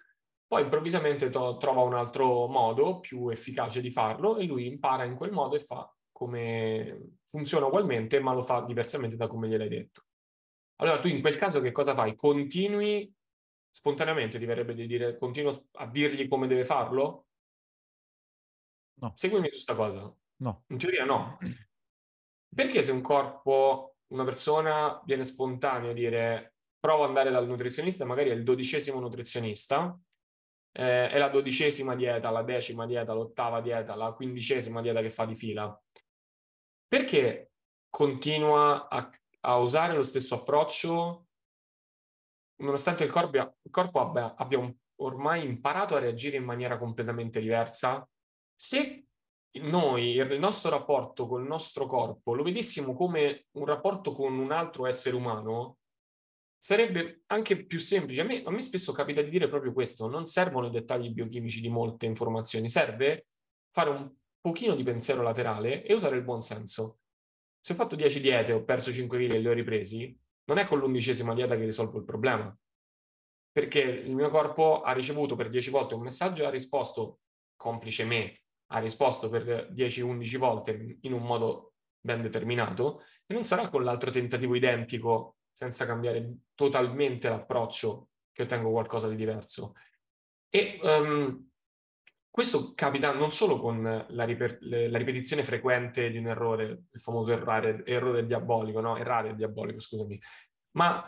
poi 0.52 0.64
improvvisamente 0.64 1.30
to- 1.30 1.56
trova 1.56 1.80
un 1.80 1.94
altro 1.94 2.46
modo 2.46 3.00
più 3.00 3.30
efficace 3.30 3.80
di 3.80 3.90
farlo 3.90 4.36
e 4.36 4.44
lui 4.44 4.66
impara 4.66 5.04
in 5.04 5.14
quel 5.14 5.32
modo 5.32 5.56
e 5.56 5.60
fa 5.60 5.90
come 6.10 7.16
funziona 7.24 7.64
ugualmente, 7.64 8.20
ma 8.20 8.34
lo 8.34 8.42
fa 8.42 8.60
diversamente 8.60 9.16
da 9.16 9.28
come 9.28 9.48
gliel'hai 9.48 9.70
detto. 9.70 10.04
Allora 10.82 10.98
tu 10.98 11.08
in 11.08 11.22
quel 11.22 11.38
caso 11.38 11.62
che 11.62 11.72
cosa 11.72 11.94
fai? 11.94 12.14
Continui 12.14 13.10
spontaneamente, 13.70 14.38
ti 14.38 14.44
verrebbe 14.44 14.74
di 14.74 14.86
dire, 14.86 15.16
continuo 15.16 15.68
a 15.72 15.86
dirgli 15.86 16.28
come 16.28 16.46
deve 16.46 16.66
farlo? 16.66 17.28
No. 19.00 19.14
Seguimi 19.16 19.44
su 19.44 19.52
questa 19.52 19.74
cosa. 19.74 20.14
No. 20.42 20.64
In 20.66 20.76
teoria 20.76 21.06
no. 21.06 21.38
Perché 22.54 22.82
se 22.82 22.92
un 22.92 23.00
corpo, 23.00 23.96
una 24.08 24.24
persona 24.24 25.00
viene 25.06 25.24
spontanea 25.24 25.92
a 25.92 25.94
dire 25.94 26.56
provo 26.78 27.04
ad 27.04 27.08
andare 27.08 27.30
dal 27.30 27.46
nutrizionista, 27.46 28.04
magari 28.04 28.28
è 28.28 28.34
il 28.34 28.42
dodicesimo 28.42 29.00
nutrizionista, 29.00 29.98
eh, 30.72 31.08
è 31.10 31.18
la 31.18 31.28
dodicesima 31.28 31.94
dieta, 31.94 32.30
la 32.30 32.42
decima 32.42 32.86
dieta, 32.86 33.12
l'ottava 33.12 33.60
dieta, 33.60 33.94
la 33.94 34.12
quindicesima 34.12 34.80
dieta 34.80 35.00
che 35.00 35.10
fa 35.10 35.24
di 35.24 35.34
fila, 35.34 35.80
perché 36.88 37.52
continua 37.88 38.88
a, 38.88 39.10
a 39.40 39.56
usare 39.58 39.94
lo 39.94 40.02
stesso 40.02 40.36
approccio 40.36 41.26
nonostante 42.62 43.04
il 43.04 43.10
corpo, 43.10 43.36
il 43.36 43.70
corpo 43.70 44.00
abbia, 44.00 44.34
abbia 44.36 44.58
un, 44.58 44.74
ormai 44.96 45.44
imparato 45.44 45.96
a 45.96 45.98
reagire 45.98 46.36
in 46.36 46.44
maniera 46.44 46.78
completamente 46.78 47.40
diversa, 47.40 48.08
se 48.54 49.04
noi, 49.60 50.14
il 50.14 50.38
nostro 50.38 50.70
rapporto 50.70 51.26
col 51.26 51.44
nostro 51.44 51.86
corpo, 51.86 52.34
lo 52.34 52.42
vedessimo 52.42 52.94
come 52.94 53.46
un 53.52 53.66
rapporto 53.66 54.12
con 54.12 54.38
un 54.38 54.52
altro 54.52 54.86
essere 54.86 55.16
umano, 55.16 55.78
sarebbe 56.62 57.24
anche 57.26 57.64
più 57.64 57.80
semplice. 57.80 58.20
A 58.20 58.24
me, 58.24 58.44
a 58.44 58.50
me 58.52 58.60
spesso 58.60 58.92
capita 58.92 59.20
di 59.20 59.30
dire 59.30 59.48
proprio 59.48 59.72
questo, 59.72 60.06
non 60.06 60.26
servono 60.26 60.68
i 60.68 60.70
dettagli 60.70 61.10
biochimici 61.10 61.60
di 61.60 61.68
molte 61.68 62.06
informazioni, 62.06 62.68
serve 62.68 63.26
fare 63.68 63.90
un 63.90 64.08
pochino 64.40 64.76
di 64.76 64.84
pensiero 64.84 65.22
laterale 65.22 65.82
e 65.82 65.92
usare 65.92 66.16
il 66.16 66.22
buon 66.22 66.40
senso. 66.40 66.98
Se 67.58 67.72
ho 67.72 67.74
fatto 67.74 67.96
10 67.96 68.20
diete, 68.20 68.52
ho 68.52 68.62
perso 68.62 68.92
5 68.92 69.18
kg 69.18 69.34
e 69.34 69.38
li 69.40 69.48
ho 69.48 69.52
ripresi, 69.52 70.16
non 70.44 70.58
è 70.58 70.64
con 70.64 70.78
l'undicesima 70.78 71.34
dieta 71.34 71.56
che 71.56 71.64
risolvo 71.64 71.98
il 71.98 72.04
problema. 72.04 72.56
Perché 73.50 73.80
il 73.80 74.14
mio 74.14 74.30
corpo 74.30 74.82
ha 74.82 74.92
ricevuto 74.92 75.34
per 75.34 75.50
10 75.50 75.68
volte 75.68 75.94
un 75.94 76.02
messaggio 76.02 76.44
e 76.44 76.46
ha 76.46 76.50
risposto, 76.50 77.22
complice 77.56 78.04
me, 78.04 78.42
ha 78.66 78.78
risposto 78.78 79.28
per 79.28 79.72
10-11 79.74 80.38
volte 80.38 80.98
in 81.00 81.12
un 81.12 81.24
modo 81.24 81.72
ben 82.00 82.22
determinato 82.22 83.00
e 83.26 83.34
non 83.34 83.42
sarà 83.42 83.68
con 83.68 83.82
l'altro 83.82 84.12
tentativo 84.12 84.54
identico 84.54 85.38
senza 85.52 85.86
cambiare 85.86 86.38
totalmente 86.54 87.28
l'approccio 87.28 88.08
che 88.32 88.42
ottengo 88.42 88.70
qualcosa 88.70 89.08
di 89.08 89.16
diverso. 89.16 89.74
E 90.48 90.80
um, 90.82 91.48
questo 92.30 92.72
capita 92.74 93.12
non 93.12 93.30
solo 93.30 93.60
con 93.60 94.06
la, 94.08 94.24
riper- 94.24 94.58
la, 94.62 94.98
ripetizione 94.98 95.44
frequente 95.44 96.10
di 96.10 96.16
un 96.16 96.28
errore, 96.28 96.84
il 96.90 97.00
famoso 97.00 97.32
errare, 97.32 97.84
errore 97.84 98.24
diabolico, 98.24 98.80
no? 98.80 98.96
Errare 98.96 99.34
diabolico, 99.34 99.80
scusami, 99.80 100.18
ma 100.72 101.04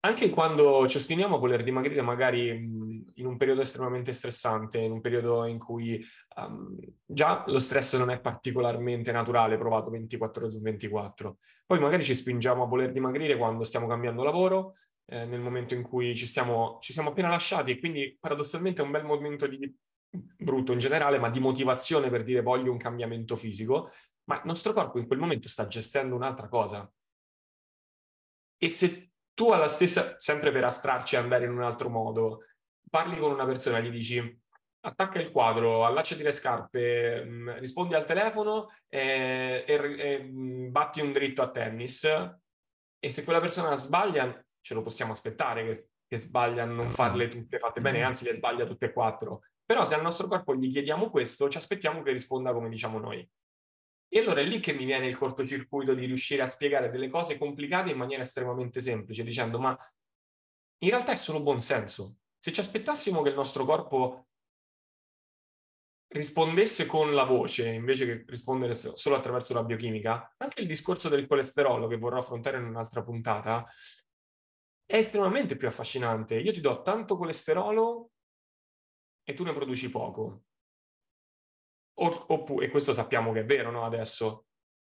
anche 0.00 0.30
quando 0.30 0.88
ci 0.88 0.96
ostiniamo 0.96 1.36
a 1.36 1.38
voler 1.38 1.62
dimagrire 1.62 2.00
magari 2.00 2.48
in 2.48 3.26
un 3.26 3.36
periodo 3.36 3.60
estremamente 3.60 4.12
stressante, 4.12 4.78
in 4.78 4.92
un 4.92 5.00
periodo 5.00 5.44
in 5.44 5.58
cui 5.58 6.02
um, 6.36 6.76
già 7.04 7.44
lo 7.46 7.58
stress 7.58 7.98
non 7.98 8.10
è 8.10 8.18
particolarmente 8.18 9.12
naturale, 9.12 9.58
provato 9.58 9.90
24 9.90 10.42
ore 10.42 10.50
su 10.50 10.60
24, 10.60 11.36
poi 11.66 11.80
magari 11.80 12.02
ci 12.02 12.14
spingiamo 12.14 12.62
a 12.62 12.66
voler 12.66 12.92
dimagrire 12.92 13.36
quando 13.36 13.62
stiamo 13.62 13.86
cambiando 13.86 14.22
lavoro, 14.22 14.76
eh, 15.04 15.26
nel 15.26 15.40
momento 15.40 15.74
in 15.74 15.82
cui 15.82 16.14
ci, 16.14 16.26
stiamo, 16.26 16.78
ci 16.80 16.92
siamo 16.92 17.10
appena 17.10 17.28
lasciati 17.28 17.72
e 17.72 17.78
quindi 17.78 18.16
paradossalmente 18.18 18.80
è 18.80 18.84
un 18.84 18.92
bel 18.92 19.04
momento 19.04 19.46
di 19.46 19.70
brutto 20.10 20.72
in 20.72 20.78
generale, 20.78 21.18
ma 21.18 21.28
di 21.28 21.40
motivazione 21.40 22.08
per 22.08 22.24
dire 22.24 22.40
voglio 22.40 22.72
un 22.72 22.78
cambiamento 22.78 23.36
fisico, 23.36 23.90
ma 24.24 24.36
il 24.36 24.42
nostro 24.44 24.72
corpo 24.72 24.98
in 24.98 25.06
quel 25.06 25.18
momento 25.18 25.48
sta 25.48 25.66
gestendo 25.66 26.14
un'altra 26.14 26.48
cosa. 26.48 26.90
E 28.62 28.68
se 28.68 29.09
tu 29.40 29.52
alla 29.52 29.68
stessa, 29.68 30.16
sempre 30.18 30.52
per 30.52 30.64
astrarci 30.64 31.14
e 31.14 31.18
andare 31.18 31.46
in 31.46 31.52
un 31.52 31.62
altro 31.62 31.88
modo, 31.88 32.44
parli 32.90 33.18
con 33.18 33.32
una 33.32 33.46
persona 33.46 33.78
e 33.78 33.84
gli 33.84 33.90
dici 33.90 34.40
attacca 34.80 35.18
il 35.18 35.30
quadro, 35.30 35.86
allacciati 35.86 36.22
le 36.22 36.30
scarpe, 36.30 37.24
mh, 37.24 37.30
mm, 37.30 37.50
rispondi 37.56 37.94
al 37.94 38.04
telefono 38.04 38.68
e, 38.86 39.64
e, 39.66 39.74
e 39.98 40.18
mh, 40.18 40.66
mm, 40.66 40.70
batti 40.70 41.00
un 41.00 41.12
dritto 41.12 41.40
a 41.40 41.48
tennis, 41.48 42.04
e 42.04 43.10
se 43.10 43.24
quella 43.24 43.40
persona 43.40 43.74
sbaglia, 43.76 44.44
ce 44.60 44.74
lo 44.74 44.82
possiamo 44.82 45.12
aspettare 45.12 45.64
che, 45.64 45.88
che 46.06 46.18
sbaglia 46.18 46.64
a 46.64 46.66
non 46.66 46.90
farle 46.90 47.28
tutte 47.28 47.58
fatte 47.58 47.80
bene, 47.80 48.02
anzi 48.02 48.26
le 48.26 48.34
sbaglia 48.34 48.66
tutte 48.66 48.86
e 48.86 48.92
quattro. 48.92 49.44
Però 49.64 49.86
se 49.86 49.94
al 49.94 50.02
nostro 50.02 50.26
corpo 50.26 50.54
gli 50.54 50.70
chiediamo 50.70 51.08
questo, 51.08 51.48
ci 51.48 51.56
aspettiamo 51.56 52.02
che 52.02 52.12
risponda 52.12 52.52
come 52.52 52.68
diciamo 52.68 52.98
noi. 52.98 53.26
E 54.12 54.18
allora 54.18 54.40
è 54.40 54.44
lì 54.44 54.58
che 54.58 54.72
mi 54.72 54.84
viene 54.84 55.06
il 55.06 55.16
cortocircuito 55.16 55.94
di 55.94 56.04
riuscire 56.04 56.42
a 56.42 56.46
spiegare 56.46 56.90
delle 56.90 57.08
cose 57.08 57.38
complicate 57.38 57.90
in 57.90 57.96
maniera 57.96 58.22
estremamente 58.22 58.80
semplice, 58.80 59.22
dicendo 59.22 59.60
ma 59.60 59.76
in 60.82 60.90
realtà 60.90 61.12
è 61.12 61.16
solo 61.16 61.40
buon 61.40 61.60
senso. 61.60 62.16
Se 62.36 62.50
ci 62.52 62.58
aspettassimo 62.58 63.22
che 63.22 63.28
il 63.28 63.36
nostro 63.36 63.64
corpo 63.64 64.26
rispondesse 66.08 66.86
con 66.86 67.14
la 67.14 67.22
voce 67.22 67.68
invece 67.68 68.04
che 68.04 68.24
rispondere 68.26 68.74
solo 68.74 69.14
attraverso 69.14 69.54
la 69.54 69.62
biochimica, 69.62 70.34
anche 70.38 70.60
il 70.60 70.66
discorso 70.66 71.08
del 71.08 71.28
colesterolo 71.28 71.86
che 71.86 71.96
vorrò 71.96 72.18
affrontare 72.18 72.56
in 72.56 72.64
un'altra 72.64 73.02
puntata 73.02 73.64
è 74.84 74.96
estremamente 74.96 75.56
più 75.56 75.68
affascinante. 75.68 76.34
Io 76.34 76.50
ti 76.50 76.60
do 76.60 76.82
tanto 76.82 77.16
colesterolo 77.16 78.10
e 79.22 79.34
tu 79.34 79.44
ne 79.44 79.52
produci 79.52 79.88
poco. 79.88 80.46
Oppure, 82.02 82.66
e 82.66 82.70
questo 82.70 82.92
sappiamo 82.92 83.32
che 83.32 83.40
è 83.40 83.44
vero, 83.44 83.70
no? 83.70 83.84
Adesso, 83.84 84.46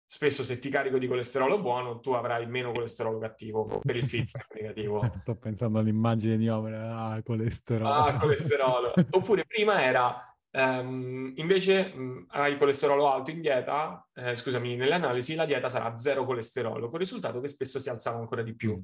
spesso 0.05 0.43
se 0.43 0.59
ti 0.59 0.69
carico 0.69 0.99
di 0.99 1.07
colesterolo 1.07 1.59
buono, 1.59 1.99
tu 1.99 2.11
avrai 2.11 2.45
meno 2.47 2.71
colesterolo 2.71 3.17
cattivo 3.17 3.81
per 3.83 3.95
il 3.95 4.05
feedback 4.05 4.53
negativo. 4.53 5.11
Sto 5.21 5.35
pensando 5.35 5.79
all'immagine 5.79 6.37
di 6.37 6.47
opera, 6.49 7.05
ah, 7.05 7.23
colesterolo. 7.23 7.89
Ah, 7.89 8.17
colesterolo. 8.19 8.93
Oppure 9.11 9.45
prima 9.45 9.81
era, 9.83 10.37
um, 10.51 11.31
invece 11.35 11.93
mh, 11.95 12.25
hai 12.29 12.57
colesterolo 12.57 13.11
alto 13.11 13.31
in 13.31 13.41
dieta, 13.41 14.07
eh, 14.13 14.35
scusami, 14.35 14.75
nell'analisi 14.75 15.33
la 15.33 15.45
dieta 15.45 15.67
sarà 15.67 15.97
zero 15.97 16.25
colesterolo, 16.25 16.87
con 16.87 16.99
il 16.99 17.05
risultato 17.05 17.39
che 17.39 17.47
spesso 17.47 17.79
si 17.79 17.89
alzava 17.89 18.19
ancora 18.19 18.43
di 18.43 18.53
più. 18.55 18.79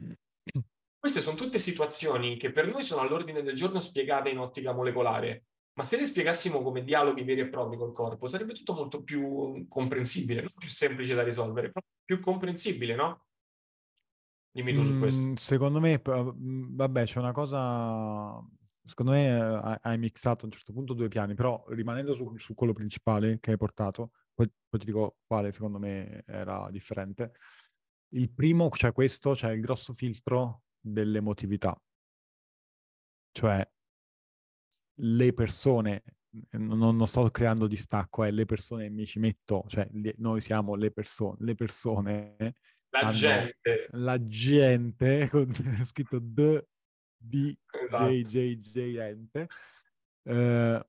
Mm. 0.00 0.10
Queste 0.98 1.20
sono 1.20 1.36
tutte 1.36 1.60
situazioni 1.60 2.36
che 2.36 2.50
per 2.50 2.66
noi 2.66 2.82
sono 2.82 3.02
all'ordine 3.02 3.42
del 3.42 3.54
giorno 3.54 3.78
spiegate 3.78 4.30
in 4.30 4.38
ottica 4.38 4.72
molecolare, 4.72 5.44
ma 5.78 5.84
se 5.84 5.96
le 5.96 6.06
spiegassimo 6.06 6.60
come 6.60 6.82
dialoghi 6.82 7.22
veri 7.22 7.42
e 7.42 7.48
propri 7.48 7.76
col 7.76 7.92
corpo, 7.92 8.26
sarebbe 8.26 8.52
tutto 8.52 8.74
molto 8.74 9.04
più 9.04 9.64
comprensibile, 9.68 10.40
non 10.40 10.50
più 10.58 10.68
semplice 10.68 11.14
da 11.14 11.22
risolvere, 11.22 11.70
però 11.70 11.86
più 12.04 12.18
comprensibile, 12.18 12.96
no? 12.96 13.26
Dimmi 14.50 14.72
tu 14.72 14.82
su 14.82 14.98
questo. 14.98 15.20
Mm, 15.20 15.32
secondo 15.34 15.78
me, 15.78 16.02
mm, 16.04 16.74
vabbè, 16.74 17.04
c'è 17.04 17.20
una 17.20 17.30
cosa... 17.30 18.44
Secondo 18.84 19.12
me 19.12 19.28
eh, 19.28 19.78
hai 19.82 19.98
mixato 19.98 20.42
a 20.42 20.46
un 20.46 20.50
certo 20.50 20.72
punto 20.72 20.94
due 20.94 21.06
piani, 21.06 21.34
però 21.34 21.64
rimanendo 21.68 22.12
su, 22.12 22.36
su 22.38 22.54
quello 22.54 22.72
principale 22.72 23.38
che 23.38 23.52
hai 23.52 23.56
portato, 23.56 24.10
poi, 24.34 24.50
poi, 24.68 24.80
ti 24.80 24.86
dico 24.86 25.18
quale 25.28 25.52
secondo 25.52 25.78
me 25.78 26.24
era 26.26 26.68
differente. 26.72 27.34
Il 28.14 28.32
primo, 28.32 28.68
cioè 28.70 28.90
questo, 28.90 29.36
cioè 29.36 29.52
il 29.52 29.60
grosso 29.60 29.92
filtro 29.92 30.62
dell'emotività. 30.80 31.80
cioè 33.30 33.64
le 35.00 35.32
persone, 35.32 36.02
non, 36.50 36.96
non 36.96 37.06
sto 37.06 37.30
creando 37.30 37.66
distacco, 37.66 38.24
è 38.24 38.28
eh, 38.28 38.30
le 38.30 38.44
persone 38.44 38.88
mi 38.88 39.06
ci 39.06 39.18
metto, 39.18 39.64
cioè 39.68 39.88
le, 39.92 40.14
noi 40.18 40.40
siamo 40.40 40.74
le 40.74 40.90
persone, 40.90 41.36
le 41.40 41.54
persone. 41.54 42.36
La 42.90 43.00
hanno, 43.00 43.10
gente. 43.10 43.88
La 43.90 44.26
gente, 44.26 45.28
con 45.30 45.52
scritto 45.82 46.18
D, 46.18 46.64
D, 47.16 47.54
esatto. 47.84 48.10
J, 48.10 48.22
J, 48.22 48.56
J, 48.56 48.78
ente, 48.98 49.48
eh, 50.24 50.86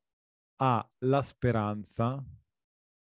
ha 0.62 0.92
la 1.00 1.22
speranza, 1.22 2.24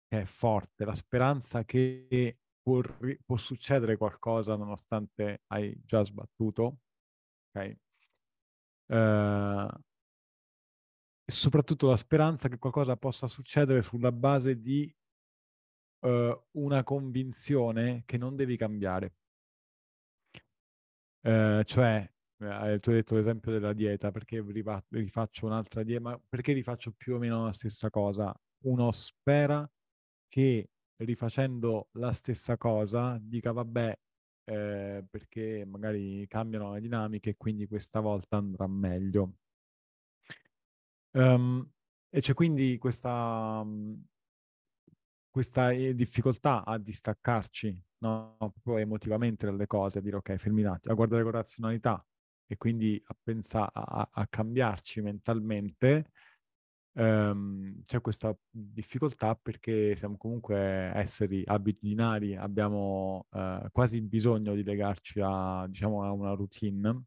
che 0.08 0.22
è 0.22 0.26
forte, 0.26 0.86
la 0.86 0.96
speranza 0.96 1.64
che 1.66 2.38
può, 2.62 2.82
può 3.26 3.38
succedere 3.38 3.98
qualcosa 3.98 4.56
nonostante 4.56 5.42
hai 5.48 5.76
già 5.86 6.04
sbattuto, 6.04 6.80
ok? 7.52 7.78
Uh, 8.90 9.68
e 11.30 11.32
soprattutto 11.32 11.88
la 11.88 11.96
speranza 11.96 12.50
che 12.50 12.58
qualcosa 12.58 12.98
possa 12.98 13.28
succedere 13.28 13.84
sulla 13.84 14.12
base 14.12 14.60
di 14.60 14.92
uh, 16.00 16.44
una 16.54 16.84
convinzione 16.84 18.02
che 18.08 18.18
non 18.18 18.36
devi 18.36 18.58
cambiare. 18.58 19.14
Uh, 21.22 21.62
cioè, 21.66 22.12
eh, 22.40 22.80
tu 22.80 22.90
hai 22.90 22.96
detto 22.96 23.14
l'esempio 23.14 23.52
della 23.52 23.74
dieta, 23.74 24.10
perché 24.10 24.44
rifaccio 24.90 25.46
un'altra 25.46 25.84
dieta, 25.84 26.02
ma 26.02 26.20
perché 26.28 26.54
rifaccio 26.54 26.94
più 26.98 27.14
o 27.14 27.20
meno 27.20 27.46
la 27.46 27.54
stessa 27.54 27.92
cosa? 27.92 28.34
Uno 28.64 28.92
spera 28.92 29.70
che 30.28 30.72
rifacendo 30.96 31.90
la 31.94 32.12
stessa 32.12 32.58
cosa 32.58 33.20
dica 33.22 33.52
vabbè, 33.52 34.00
eh, 34.46 35.06
perché 35.08 35.64
magari 35.64 36.26
cambiano 36.28 36.74
le 36.74 36.82
dinamiche 36.82 37.32
e 37.32 37.38
quindi 37.38 37.68
questa 37.68 38.00
volta 38.00 38.38
andrà 38.38 38.66
meglio. 38.66 39.36
Um, 41.12 41.68
e 42.10 42.22
c'è 42.22 42.34
quindi 42.34 42.78
questa, 42.78 43.62
um, 43.64 44.04
questa 45.30 45.72
eh, 45.72 45.94
difficoltà 45.94 46.66
a 46.66 46.78
distaccarci 46.78 47.84
no? 48.00 48.36
proprio 48.38 48.78
emotivamente 48.78 49.46
dalle 49.46 49.68
cose, 49.68 50.00
a 50.00 50.02
dire 50.02 50.18
ok, 50.18 50.36
fermi 50.36 50.62
un 50.64 50.70
attimo, 50.70 50.94
a 50.94 50.96
guardare 50.96 51.24
con 51.24 51.32
razionalità 51.32 52.04
e 52.48 52.58
quindi 52.58 53.02
a 53.06 53.16
pensare 53.22 53.70
a, 53.74 54.10
a 54.12 54.28
cambiarci 54.28 55.02
mentalmente. 55.02 56.12
Um, 56.92 57.84
c'è 57.86 58.02
questa 58.02 58.36
difficoltà 58.50 59.36
perché 59.36 59.96
siamo 59.96 60.18
comunque 60.18 60.58
esseri 60.58 61.44
abitudinari, 61.46 62.36
abbiamo 62.36 63.28
uh, 63.30 63.70
quasi 63.72 64.02
bisogno 64.02 64.56
di 64.56 64.64
legarci 64.64 65.22
a, 65.22 65.66
diciamo, 65.68 66.04
a 66.04 66.12
una 66.12 66.34
routine 66.34 67.06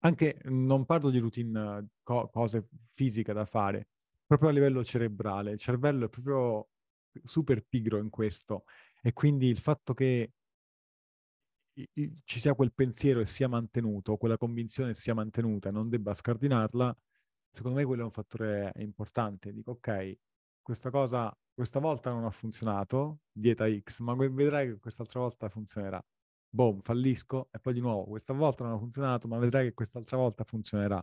anche 0.00 0.40
non 0.44 0.84
parlo 0.86 1.10
di 1.10 1.18
routine, 1.18 1.86
co- 2.10 2.28
cose 2.28 2.66
fisiche 2.90 3.32
da 3.32 3.44
fare, 3.44 3.86
proprio 4.26 4.48
a 4.48 4.52
livello 4.52 4.82
cerebrale. 4.82 5.52
Il 5.52 5.58
cervello 5.58 6.06
è 6.06 6.08
proprio 6.08 6.68
super 7.22 7.64
pigro 7.64 7.98
in 7.98 8.10
questo 8.10 8.64
e 9.00 9.12
quindi 9.12 9.46
il 9.46 9.58
fatto 9.58 9.94
che 9.94 10.32
ci 12.24 12.40
sia 12.40 12.54
quel 12.54 12.72
pensiero 12.74 13.20
e 13.20 13.26
sia 13.26 13.48
mantenuto, 13.48 14.16
quella 14.16 14.36
convinzione 14.36 14.94
sia 14.94 15.14
mantenuta 15.14 15.68
e 15.68 15.72
non 15.72 15.88
debba 15.88 16.12
scardinarla, 16.14 16.94
secondo 17.50 17.78
me 17.78 17.84
quello 17.84 18.02
è 18.02 18.04
un 18.04 18.10
fattore 18.10 18.72
importante. 18.78 19.52
Dico, 19.52 19.72
ok, 19.72 20.16
questa 20.62 20.90
cosa 20.90 21.34
questa 21.54 21.78
volta 21.78 22.10
non 22.10 22.24
ha 22.24 22.30
funzionato, 22.30 23.20
dieta 23.30 23.66
X, 23.70 24.00
ma 24.00 24.14
vedrai 24.14 24.68
che 24.68 24.78
quest'altra 24.78 25.20
volta 25.20 25.48
funzionerà 25.48 26.02
boom, 26.48 26.80
fallisco 26.80 27.48
e 27.52 27.60
poi 27.60 27.74
di 27.74 27.80
nuovo, 27.80 28.04
questa 28.06 28.32
volta 28.32 28.64
non 28.64 28.74
ha 28.74 28.78
funzionato, 28.78 29.28
ma 29.28 29.38
vedrai 29.38 29.66
che 29.68 29.74
quest'altra 29.74 30.16
volta 30.16 30.42
funzionerà. 30.44 31.02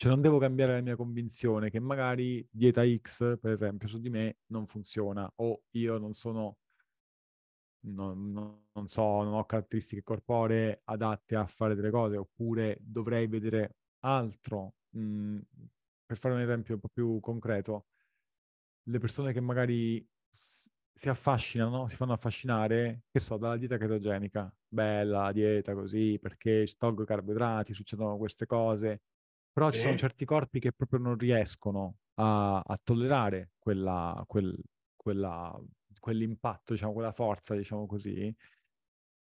Cioè 0.00 0.08
non 0.08 0.22
devo 0.22 0.38
cambiare 0.38 0.72
la 0.72 0.80
mia 0.80 0.96
convinzione 0.96 1.68
che 1.68 1.78
magari 1.78 2.46
dieta 2.50 2.82
X, 2.86 3.38
per 3.38 3.50
esempio, 3.50 3.86
su 3.86 4.00
di 4.00 4.08
me 4.08 4.38
non 4.46 4.66
funziona 4.66 5.30
o 5.36 5.64
io 5.72 5.98
non 5.98 6.14
sono, 6.14 6.56
non, 7.80 8.32
non, 8.72 8.88
so, 8.88 9.02
non 9.22 9.34
ho 9.34 9.44
caratteristiche 9.44 10.02
corporee 10.02 10.80
adatte 10.84 11.36
a 11.36 11.46
fare 11.46 11.74
delle 11.74 11.90
cose 11.90 12.16
oppure 12.16 12.78
dovrei 12.80 13.26
vedere 13.26 13.76
altro. 14.00 14.74
Mm, 14.96 15.38
per 16.06 16.16
fare 16.18 16.34
un 16.34 16.40
esempio 16.40 16.74
un 16.74 16.80
po' 16.80 16.88
più 16.88 17.20
concreto, 17.20 17.86
le 18.84 18.98
persone 18.98 19.32
che 19.32 19.40
magari 19.40 20.06
si 20.28 21.08
affascinano, 21.08 21.88
si 21.88 21.96
fanno 21.96 22.12
affascinare, 22.12 23.02
che 23.10 23.20
so, 23.20 23.36
dalla 23.36 23.56
dieta 23.56 23.76
chetogenica. 23.78 24.52
Bella 24.68 25.32
dieta 25.32 25.74
così, 25.74 26.18
perché 26.20 26.72
tolgo 26.76 27.02
i 27.02 27.06
carboidrati, 27.06 27.74
succedono 27.74 28.16
queste 28.16 28.46
cose. 28.46 29.02
Però 29.52 29.70
sì. 29.70 29.76
ci 29.76 29.82
sono 29.82 29.96
certi 29.96 30.24
corpi 30.24 30.60
che 30.60 30.72
proprio 30.72 31.00
non 31.00 31.16
riescono 31.16 31.96
a, 32.14 32.60
a 32.60 32.80
tollerare 32.82 33.50
quella, 33.58 34.22
quel, 34.26 34.56
quella, 34.96 35.58
quell'impatto, 35.98 36.72
diciamo, 36.72 36.92
quella 36.92 37.12
forza, 37.12 37.54
diciamo 37.54 37.86
così. 37.86 38.34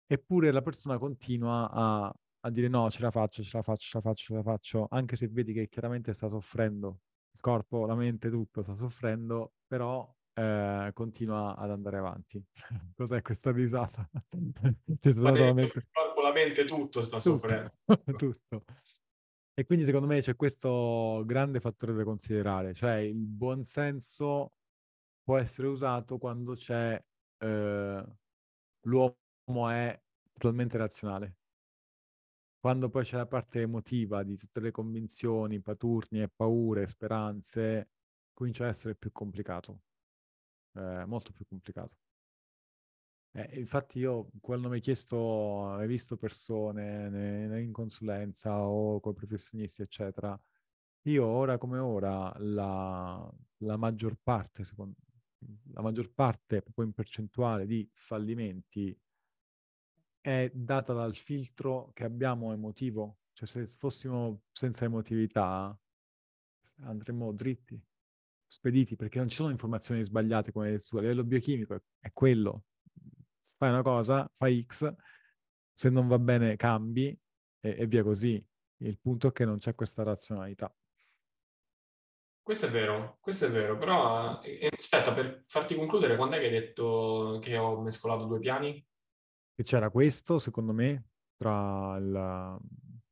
Eppure 0.06 0.52
la 0.52 0.62
persona 0.62 0.98
continua 0.98 1.70
a, 1.72 2.14
a 2.42 2.50
dire 2.50 2.68
no, 2.68 2.90
ce 2.90 3.02
la 3.02 3.12
faccio, 3.12 3.44
ce 3.44 3.58
la 3.58 3.64
faccio, 3.64 3.88
ce 3.88 3.98
la 3.98 4.02
faccio, 4.02 4.26
ce 4.26 4.34
la 4.34 4.44
faccio, 4.44 4.88
anche 4.90 5.16
se 5.16 5.28
vedi 5.28 5.54
che 5.54 5.68
chiaramente 5.70 6.14
sta 6.14 6.28
soffrendo. 6.28 7.00
Il 7.34 7.40
corpo, 7.40 7.86
la 7.86 7.96
mente, 7.96 8.30
tutto 8.30 8.62
sta 8.62 8.76
soffrendo, 8.76 9.54
però 9.66 10.14
eh, 10.34 10.92
continua 10.94 11.56
ad 11.56 11.72
andare 11.72 11.98
avanti. 11.98 12.44
Cos'è 12.96 13.22
questa 13.22 13.52
risata? 13.52 14.10
Totalmente... 15.00 15.78
Il 15.80 15.88
corpo, 15.92 16.22
la 16.22 16.32
mente, 16.32 16.66
tutto 16.66 17.02
sta 17.02 17.20
tutto, 17.20 17.38
soffrendo. 17.38 17.72
tutto. 18.18 18.64
E 19.62 19.66
quindi 19.66 19.86
secondo 19.86 20.08
me 20.08 20.22
c'è 20.22 20.36
questo 20.36 21.22
grande 21.24 21.60
fattore 21.60 21.94
da 21.94 22.04
considerare, 22.04 22.74
cioè 22.74 22.96
il 22.96 23.28
buonsenso 23.28 24.54
può 25.24 25.38
essere 25.38 25.68
usato 25.68 26.18
quando 26.18 26.56
c'è 26.56 27.00
eh, 27.38 28.06
l'uomo 28.82 29.70
è 29.70 30.02
totalmente 30.34 30.78
razionale. 30.80 31.36
Quando 32.60 32.90
poi 32.90 33.04
c'è 33.04 33.18
la 33.18 33.28
parte 33.28 33.62
emotiva 33.62 34.24
di 34.24 34.36
tutte 34.36 34.60
le 34.62 34.72
convinzioni, 34.72 35.62
paturnie, 35.62 36.28
paure, 36.28 36.88
speranze, 36.88 37.90
comincia 38.34 38.66
a 38.66 38.70
essere 38.70 38.96
più 38.96 39.12
complicato 39.12 39.82
eh, 40.74 41.06
molto 41.06 41.34
più 41.34 41.46
complicato. 41.46 41.98
Eh, 43.34 43.60
infatti 43.60 44.00
io 44.00 44.30
quando 44.42 44.68
mi 44.68 44.76
hai 44.76 44.82
chiesto, 44.82 45.70
hai 45.74 45.88
visto 45.88 46.18
persone 46.18 47.62
in 47.62 47.72
consulenza 47.72 48.60
o 48.62 49.00
con 49.00 49.14
professionisti, 49.14 49.82
eccetera, 49.82 50.38
io 51.04 51.26
ora 51.26 51.58
come 51.58 51.78
ora 51.80 52.34
la, 52.40 53.32
la 53.60 53.78
maggior 53.78 54.18
parte, 54.22 54.64
secondo, 54.66 54.96
la 55.74 55.82
maggior 55.82 56.12
parte 56.14 56.62
proprio 56.62 56.86
in 56.86 56.94
percentuale 56.94 57.66
di 57.66 57.90
fallimenti 57.94 58.96
è 60.20 60.50
data 60.54 60.94
dal 60.94 61.16
filtro 61.16 61.92
che 61.94 62.04
abbiamo 62.04 62.54
emotivo. 62.54 63.18
Cioè 63.34 63.48
se 63.48 63.68
fossimo 63.68 64.44
senza 64.52 64.86
emotività 64.86 65.78
andremmo 66.84 67.32
dritti 67.32 67.82
spediti 68.48 68.96
perché 68.96 69.20
non 69.20 69.30
ci 69.30 69.36
sono 69.38 69.50
informazioni 69.52 70.04
sbagliate 70.04 70.52
come 70.52 70.66
hai 70.68 70.72
detto 70.74 70.88
tu, 70.90 70.98
a 70.98 71.02
livello 71.02 71.24
biochimico 71.24 71.82
è 72.00 72.12
quello. 72.12 72.64
Fai 73.62 73.70
una 73.70 73.84
cosa, 73.84 74.28
fai 74.38 74.66
X, 74.68 74.92
se 75.72 75.90
non 75.92 76.08
va 76.08 76.18
bene 76.18 76.56
cambi 76.56 77.16
e, 77.60 77.76
e 77.78 77.86
via 77.86 78.02
così. 78.02 78.44
Il 78.78 78.98
punto 78.98 79.28
è 79.28 79.32
che 79.32 79.46
non 79.46 79.60
c'è 79.60 79.76
questa 79.76 80.02
razionalità. 80.02 80.76
Questo 82.42 82.66
è 82.66 82.72
vero, 82.72 83.20
questo 83.22 83.46
è 83.46 83.52
vero, 83.52 83.78
però 83.78 84.42
eh, 84.42 84.68
aspetta, 84.76 85.14
per 85.14 85.44
farti 85.46 85.76
concludere, 85.76 86.16
quando 86.16 86.38
è 86.38 86.40
che 86.40 86.46
hai 86.46 86.52
detto 86.52 87.38
che 87.40 87.56
ho 87.56 87.80
mescolato 87.80 88.26
due 88.26 88.40
piani? 88.40 88.84
Che 89.54 89.62
c'era 89.62 89.92
questo, 89.92 90.40
secondo 90.40 90.74
me, 90.74 91.10
tra 91.38 91.98
il, 91.98 92.60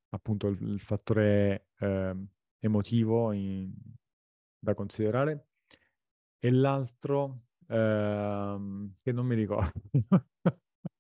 appunto 0.10 0.48
il, 0.48 0.60
il 0.64 0.80
fattore 0.80 1.68
eh, 1.78 2.16
emotivo 2.58 3.34
in, 3.34 3.72
da 4.58 4.74
considerare 4.74 5.50
e 6.40 6.50
l'altro 6.50 7.50
ehm, 7.68 8.96
che 9.02 9.12
non 9.12 9.26
mi 9.26 9.36
ricordo. 9.36 9.82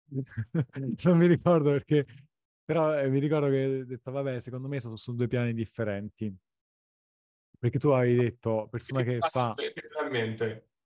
non 1.03 1.17
mi 1.17 1.27
ricordo 1.27 1.71
perché, 1.71 2.05
però 2.63 2.97
eh, 2.97 3.09
mi 3.09 3.19
ricordo 3.19 3.47
che 3.49 3.57
hai 3.57 3.85
detto, 3.85 4.11
vabbè, 4.11 4.39
secondo 4.39 4.67
me 4.67 4.79
sono 4.79 4.95
su 4.95 5.15
due 5.15 5.27
piani 5.27 5.53
differenti. 5.53 6.35
Perché 7.57 7.77
tu 7.79 7.89
avevi 7.89 8.15
detto, 8.15 8.67
persona 8.69 9.03
che 9.03 9.19
fa... 9.19 9.53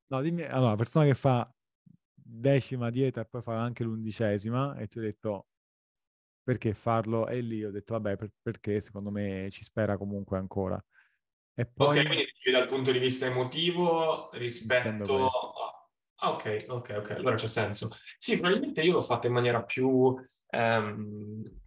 No, 0.07 0.21
dimmi, 0.21 0.43
allora, 0.43 0.75
persona 0.75 1.05
che 1.05 1.13
fa 1.13 1.51
decima 2.13 2.89
dieta 2.89 3.21
e 3.21 3.25
poi 3.25 3.41
fa 3.41 3.61
anche 3.61 3.83
l'undicesima 3.83 4.75
e 4.77 4.87
ti 4.87 4.97
ho 4.97 5.01
detto 5.01 5.47
perché 6.43 6.73
farlo? 6.73 7.27
E 7.27 7.41
lì 7.41 7.63
ho 7.63 7.71
detto 7.71 7.93
vabbè 7.93 8.17
per, 8.17 8.31
perché 8.41 8.81
secondo 8.81 9.09
me 9.11 9.49
ci 9.51 9.63
spera 9.63 9.97
comunque 9.97 10.37
ancora. 10.37 10.83
E 11.55 11.65
poi... 11.65 11.99
Ok, 11.99 12.05
quindi 12.05 12.25
dal 12.51 12.67
punto 12.67 12.91
di 12.91 12.99
vista 12.99 13.25
emotivo 13.25 14.29
rispetto 14.33 15.27
Ah, 15.27 15.82
ok, 16.29 16.65
ok, 16.67 16.95
ok, 16.97 17.11
allora 17.11 17.35
c'è 17.35 17.47
senso. 17.47 17.89
Sì, 18.17 18.39
probabilmente 18.39 18.81
io 18.81 18.93
l'ho 18.93 19.01
fatta 19.01 19.27
in 19.27 19.33
maniera 19.33 19.63
più, 19.63 20.15
ehm, 20.49 21.61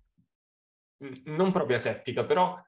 non 1.24 1.52
proprio 1.52 1.76
asettica, 1.76 2.24
però 2.24 2.58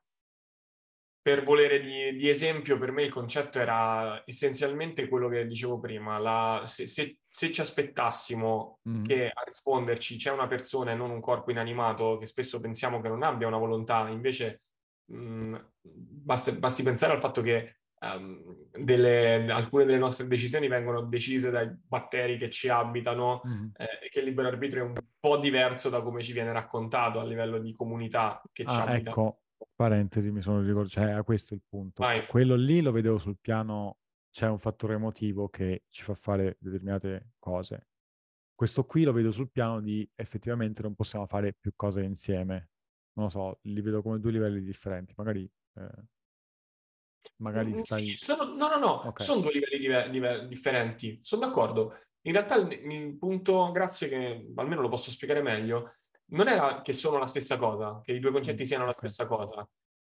per 1.20 1.44
volere 1.44 1.80
di, 1.80 2.16
di, 2.16 2.28
esempio, 2.28 2.78
per 2.78 2.90
me 2.90 3.02
il 3.02 3.12
concetto 3.12 3.58
era 3.58 4.22
essenzialmente 4.24 5.08
quello 5.08 5.28
che 5.28 5.46
dicevo 5.46 5.78
prima. 5.78 6.18
La, 6.18 6.62
se, 6.64 6.86
se, 6.86 7.18
se, 7.28 7.52
ci 7.52 7.60
aspettassimo 7.60 8.80
mm. 8.88 9.04
che 9.04 9.28
a 9.28 9.42
risponderci 9.44 10.16
c'è 10.16 10.30
una 10.30 10.46
persona 10.46 10.92
e 10.92 10.94
non 10.94 11.10
un 11.10 11.20
corpo 11.20 11.50
inanimato, 11.50 12.16
che 12.16 12.24
spesso 12.24 12.60
pensiamo 12.60 13.02
che 13.02 13.08
non 13.08 13.22
abbia 13.22 13.46
una 13.46 13.58
volontà, 13.58 14.08
invece 14.08 14.62
mh, 15.06 15.16
mm, 15.18 15.54
basti, 15.82 16.52
basti, 16.52 16.82
pensare 16.82 17.12
al 17.12 17.20
fatto 17.20 17.42
che 17.42 17.77
um, 18.00 18.68
delle, 18.72 19.50
alcune 19.50 19.84
delle 19.84 19.98
nostre 19.98 20.26
decisioni 20.26 20.68
vengono 20.68 21.02
decise 21.02 21.50
dai 21.50 21.70
batteri 21.70 22.38
che 22.38 22.50
ci 22.50 22.68
abitano 22.68 23.42
mm. 23.46 23.68
eh, 23.76 24.08
che 24.08 24.20
il 24.20 24.26
libero 24.26 24.48
arbitrio 24.48 24.84
è 24.84 24.86
un 24.86 24.94
po' 25.18 25.38
diverso 25.38 25.88
da 25.88 26.02
come 26.02 26.22
ci 26.22 26.32
viene 26.32 26.52
raccontato 26.52 27.20
a 27.20 27.24
livello 27.24 27.58
di 27.58 27.72
comunità 27.72 28.40
che 28.52 28.64
ci 28.64 28.74
ah, 28.74 28.84
abitano. 28.84 29.10
Ecco 29.10 29.40
Parentesi, 29.74 30.30
mi 30.30 30.42
sono 30.42 30.60
ricordato, 30.60 30.88
cioè 30.88 31.10
a 31.10 31.22
questo 31.22 31.54
è 31.54 31.56
il 31.56 31.62
punto. 31.68 32.02
Vai. 32.02 32.26
Quello 32.26 32.56
lì 32.56 32.80
lo 32.80 32.90
vedevo 32.90 33.18
sul 33.18 33.38
piano, 33.40 33.98
c'è 34.30 34.48
un 34.48 34.58
fattore 34.58 34.94
emotivo 34.94 35.48
che 35.48 35.84
ci 35.88 36.02
fa 36.02 36.14
fare 36.14 36.56
determinate 36.60 37.34
cose. 37.38 37.88
Questo 38.54 38.84
qui 38.84 39.04
lo 39.04 39.12
vedo 39.12 39.30
sul 39.30 39.50
piano 39.50 39.80
di 39.80 40.08
effettivamente 40.16 40.82
non 40.82 40.96
possiamo 40.96 41.26
fare 41.26 41.52
più 41.52 41.72
cose 41.76 42.02
insieme. 42.02 42.70
Non 43.12 43.26
lo 43.26 43.30
so, 43.30 43.58
li 43.62 43.80
vedo 43.80 44.02
come 44.02 44.18
due 44.18 44.32
livelli 44.32 44.60
differenti. 44.60 45.14
Magari, 45.16 45.48
eh, 45.74 46.04
magari 47.36 47.72
mm, 47.72 47.76
stai... 47.76 48.18
No, 48.26 48.54
no, 48.54 48.68
no, 48.68 48.78
no. 48.78 49.06
Okay. 49.08 49.24
sono 49.24 49.40
due 49.40 49.52
livelli 49.52 49.78
diver- 49.78 50.10
diver- 50.10 50.46
differenti. 50.46 51.18
Sono 51.22 51.46
d'accordo. 51.46 51.98
In 52.22 52.32
realtà 52.32 52.56
il, 52.56 52.70
il 52.70 53.16
punto, 53.16 53.70
grazie 53.70 54.08
che 54.08 54.52
almeno 54.56 54.80
lo 54.80 54.88
posso 54.88 55.10
spiegare 55.10 55.42
meglio, 55.42 55.94
non 56.30 56.48
era 56.48 56.82
che 56.82 56.92
sono 56.92 57.18
la 57.18 57.26
stessa 57.26 57.56
cosa, 57.56 58.00
che 58.04 58.12
i 58.12 58.20
due 58.20 58.32
concetti 58.32 58.62
mm, 58.62 58.66
siano 58.66 58.84
la 58.84 58.92
stessa 58.92 59.26
cosa, 59.26 59.66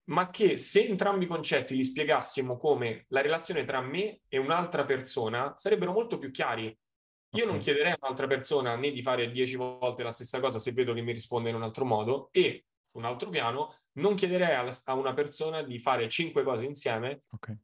ma 0.05 0.29
che 0.29 0.57
se 0.57 0.85
entrambi 0.85 1.25
i 1.25 1.27
concetti 1.27 1.75
li 1.75 1.83
spiegassimo 1.83 2.57
come 2.57 3.05
la 3.09 3.21
relazione 3.21 3.65
tra 3.65 3.81
me 3.81 4.21
e 4.27 4.37
un'altra 4.37 4.85
persona, 4.85 5.53
sarebbero 5.57 5.91
molto 5.91 6.17
più 6.17 6.31
chiari. 6.31 6.65
Io 6.65 7.43
okay. 7.43 7.47
non 7.47 7.57
chiederei 7.57 7.91
a 7.91 7.97
un'altra 7.99 8.27
persona 8.27 8.75
né 8.75 8.91
di 8.91 9.01
fare 9.01 9.29
dieci 9.29 9.55
volte 9.55 10.03
la 10.03 10.11
stessa 10.11 10.39
cosa 10.39 10.59
se 10.59 10.71
vedo 10.71 10.93
che 10.93 11.01
mi 11.01 11.11
risponde 11.11 11.49
in 11.49 11.55
un 11.55 11.63
altro 11.63 11.83
modo 11.83 12.29
e, 12.31 12.65
un 12.95 13.05
altro 13.05 13.29
piano, 13.29 13.73
non 13.93 14.15
chiederei 14.15 14.55
a, 14.55 14.67
a 14.85 14.93
una 14.93 15.13
persona 15.13 15.61
di 15.61 15.79
fare 15.79 16.09
cinque 16.09 16.43
cose 16.43 16.65
insieme 16.65 17.23
okay. 17.29 17.57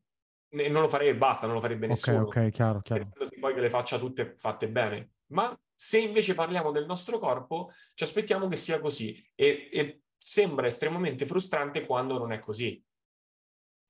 e 0.50 0.70
non 0.70 0.82
lo 0.82 0.89
farei 0.89 1.10
e 1.10 1.15
basta, 1.15 1.46
non 1.46 1.56
lo 1.56 1.62
farebbe 1.62 1.88
nessuno. 1.88 2.22
Ok, 2.22 2.36
ok, 2.38 2.50
chiaro, 2.52 2.82
chiaro. 2.82 3.10
Poi 3.39 3.54
che 3.54 3.60
le 3.60 3.70
faccia 3.70 3.98
tutte 3.98 4.36
fatte 4.38 4.70
bene. 4.70 5.12
Ma 5.32 5.58
se 5.74 6.00
invece 6.00 6.36
parliamo 6.36 6.72
del 6.72 6.86
nostro 6.86 7.17
corpo, 7.17 7.72
ci 7.94 8.04
aspettiamo 8.04 8.48
che 8.48 8.56
sia 8.56 8.80
così 8.80 9.26
e, 9.34 9.70
e 9.72 10.02
sembra 10.17 10.67
estremamente 10.67 11.26
frustrante 11.26 11.86
quando 11.86 12.17
non 12.17 12.32
è 12.32 12.39
così. 12.39 12.84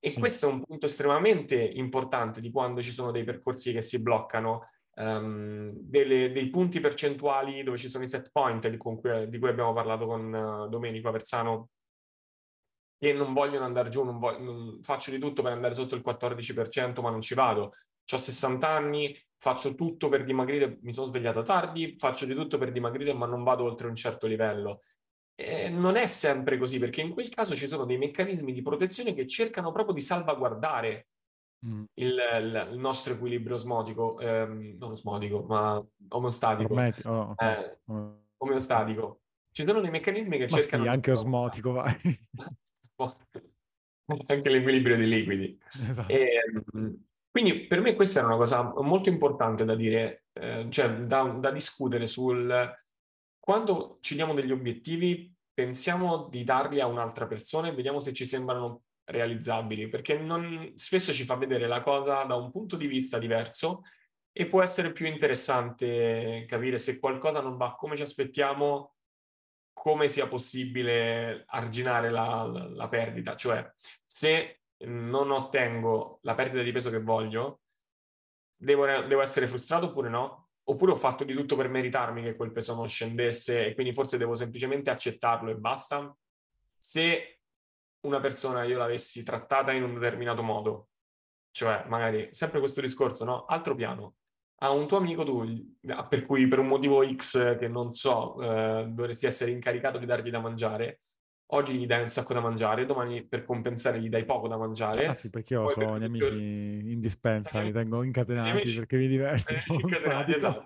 E 0.04 0.10
sì. 0.10 0.17
questo 0.19 0.47
è 0.47 0.51
un 0.51 0.63
punto 0.63 0.86
estremamente 0.86 1.56
importante 1.56 2.41
di 2.41 2.49
quando 2.49 2.82
ci 2.82 2.91
sono 2.91 3.12
dei 3.12 3.23
percorsi 3.23 3.71
che 3.71 3.82
si 3.82 3.99
bloccano, 3.99 4.69
um, 4.95 5.71
delle, 5.73 6.32
dei 6.32 6.49
punti 6.49 6.80
percentuali 6.80 7.63
dove 7.63 7.77
ci 7.77 7.89
sono 7.89 8.04
i 8.04 8.08
set 8.08 8.30
point 8.32 8.67
di 8.67 8.77
cui, 8.77 8.99
di 9.30 9.39
cui 9.39 9.49
abbiamo 9.49 9.73
parlato 9.73 10.06
con 10.06 10.34
uh, 10.34 10.69
Domenico 10.69 11.08
Aversano, 11.08 11.69
che 12.97 13.13
non 13.13 13.34
vogliono 13.34 13.65
andare 13.65 13.89
giù, 13.89 14.04
non 14.04 14.19
voglio, 14.19 14.39
non, 14.43 14.80
faccio 14.84 15.10
di 15.12 15.17
tutto 15.19 15.41
per 15.41 15.54
andare 15.54 15.73
sotto 15.73 15.95
il 15.95 16.04
14%, 16.06 17.01
ma 17.01 17.10
non 17.10 17.21
ci 17.21 17.34
vado. 17.34 17.71
Ho 18.13 18.17
60 18.17 18.67
anni, 18.67 19.17
faccio 19.38 19.73
tutto 19.73 20.10
per 20.10 20.23
dimagrire, 20.23 20.77
mi 20.82 20.93
sono 20.93 21.08
svegliato 21.08 21.41
tardi, 21.41 21.95
faccio 21.97 22.25
di 22.25 22.36
tutto 22.36 22.58
per 22.58 22.71
dimagrire, 22.71 23.13
ma 23.13 23.25
non 23.25 23.43
vado 23.43 23.63
oltre 23.63 23.88
un 23.88 23.95
certo 23.95 24.27
livello. 24.27 24.82
Eh, 25.34 25.69
non 25.69 25.95
è 25.95 26.06
sempre 26.08 26.58
così, 26.58 26.77
perché 26.77 27.01
in 27.01 27.10
quel 27.12 27.30
caso 27.30 27.56
ci 27.56 27.67
sono 27.67 27.86
dei 27.86 27.97
meccanismi 27.97 28.54
di 28.54 28.62
protezione 28.62 29.13
che 29.13 29.25
cercano 29.25 29.71
proprio 29.71 29.95
di 29.95 30.01
salvaguardare 30.01 31.08
mm. 31.65 31.84
il, 31.95 32.67
il, 32.71 32.78
nostro 32.78 33.13
equilibrio 33.13 33.56
osmotico, 33.56 34.19
ehm, 34.19 34.78
non 34.78 34.91
osmotico, 34.91 35.43
ma 35.43 35.84
omostatico. 36.10 36.74
Ormeti, 36.74 37.08
oh, 37.08 37.34
eh, 37.38 37.80
omeostatico. 38.38 39.21
Ci 39.52 39.65
sono 39.65 39.82
dei 39.82 39.89
meccanismi 39.89 40.38
che 40.38 40.47
ma 40.50 40.58
cercano... 40.58 40.84
Sì, 40.84 40.89
anche 40.89 41.12
osmotico, 41.12 41.71
vai. 41.74 42.00
anche 44.28 44.50
l'equilibrio 44.50 44.97
dei 44.97 45.08
liquidi. 45.08 45.60
Esatto. 45.88 46.12
E, 46.12 46.30
ehm, 46.74 47.04
quindi 47.30 47.65
per 47.65 47.80
me 47.80 47.95
questa 47.95 48.19
è 48.19 48.24
una 48.24 48.36
cosa 48.36 48.74
molto 48.82 49.10
importante 49.10 49.63
da 49.63 49.76
dire, 49.76 50.26
eh, 50.34 50.67
cioè 50.69 50.93
da, 51.06 51.24
da, 51.24 51.50
discutere 51.50 52.06
sul 52.06 52.74
quando 53.41 53.97
ci 54.02 54.15
diamo 54.15 54.34
degli 54.34 54.52
obiettivi, 54.52 55.34
pensiamo 55.52 56.28
di 56.30 56.43
darli 56.43 56.80
a 56.80 56.86
un'altra 56.86 57.26
persona 57.26 57.67
e 57.67 57.74
vediamo 57.74 58.00
se 58.00 58.13
ci 58.13 58.26
sembrano 58.26 58.84
realizzabili, 59.12 59.88
perché 59.88 60.17
non, 60.17 60.74
spesso 60.76 61.13
ci 61.13 61.24
fa 61.24 61.36
vedere 61.36 61.67
la 61.67 61.82
cosa 61.82 62.24
da 62.24 62.36
un 62.36 62.50
punto 62.50 62.76
di 62.76 62.88
vista 62.88 63.19
diverso 63.19 63.84
e 64.32 64.47
può 64.47 64.62
essere 64.63 64.93
più 64.93 65.06
interessante 65.06 66.45
capire 66.47 66.78
se 66.78 67.00
qualcosa 67.00 67.41
non 67.41 67.58
va 67.58 67.76
come 67.76 67.95
ci 67.95 68.02
aspettiamo, 68.02 68.95
come 69.74 70.08
sia 70.08 70.28
possibile 70.28 71.43
arginare 71.47 72.10
la, 72.10 72.43
la, 72.43 72.67
la 72.67 72.88
perdita, 72.88 73.36
cioè 73.36 73.69
se 74.06 74.62
non 74.86 75.32
ottengo 75.32 76.19
la 76.24 76.34
perdita 76.34 76.63
di 76.63 76.71
peso 76.71 76.89
che 76.89 77.02
voglio, 77.02 77.62
devo, 78.56 78.86
devo 78.86 79.21
essere 79.21 79.47
frustrato 79.47 79.88
oppure 79.88 80.10
no? 80.10 80.50
Oppure 80.63 80.91
ho 80.91 80.95
fatto 80.95 81.24
di 81.24 81.34
tutto 81.34 81.56
per 81.56 81.67
meritarmi 81.67 82.21
che 82.21 82.36
quel 82.36 82.52
peso 82.52 82.76
non 82.76 82.88
scendesse 82.88 83.67
e 83.67 83.74
quindi 83.74 83.93
forse 83.93 84.17
devo 84.17 84.36
semplicemente 84.36 84.89
accettarlo 84.89 85.50
e 85.50 85.56
basta? 85.56 86.15
Se 86.78 87.40
una 88.02 88.20
persona 88.20 88.64
io 88.64 88.78
l'avessi 88.78 89.24
trattata 89.24 89.72
in 89.72 89.84
un 89.84 89.94
determinato 89.94 90.42
modo, 90.42 90.90
cioè 91.52 91.86
magari 91.88 92.30
sempre 92.32 92.60
questo 92.60 92.82
discorso, 92.82 93.26
no? 93.26 93.46
Altro 93.46 93.76
piano. 93.76 94.16
A 94.62 94.72
un 94.72 94.88
tuo 94.88 94.98
amico 94.98 95.24
tu, 95.24 95.44
per 96.08 96.26
cui 96.26 96.48
per 96.48 96.60
un 96.60 96.68
motivo 96.68 97.04
X 97.04 97.58
che 97.58 97.68
non 97.68 97.92
so, 97.94 98.40
eh, 98.42 98.86
dovresti 98.90 99.26
essere 99.26 99.52
incaricato 99.52 99.98
di 99.98 100.06
dargli 100.06 100.30
da 100.30 100.40
mangiare, 100.40 101.02
oggi 101.54 101.78
gli 101.78 101.86
dai 101.86 102.02
un 102.02 102.08
sacco 102.08 102.34
da 102.34 102.42
mangiare, 102.42 102.86
domani 102.86 103.26
per 103.26 103.44
compensare 103.44 104.00
gli 104.00 104.10
dai 104.10 104.24
poco 104.24 104.48
da 104.48 104.58
mangiare. 104.58 105.08
Ah 105.08 105.14
sì, 105.14 105.30
perché 105.30 105.56
io 105.56 105.64
ho 105.64 105.98
gli 105.98 106.04
amici 106.04 106.92
in 106.92 107.00
dispensa, 107.00 107.60
li 107.62 107.72
tengo 107.72 108.04
incatenati 108.04 108.50
amici... 108.50 108.78
perché 108.78 108.98
mi 108.98 109.08
diverto. 109.08 109.54
Incatenati, 109.74 110.36
esatto. 110.36 110.66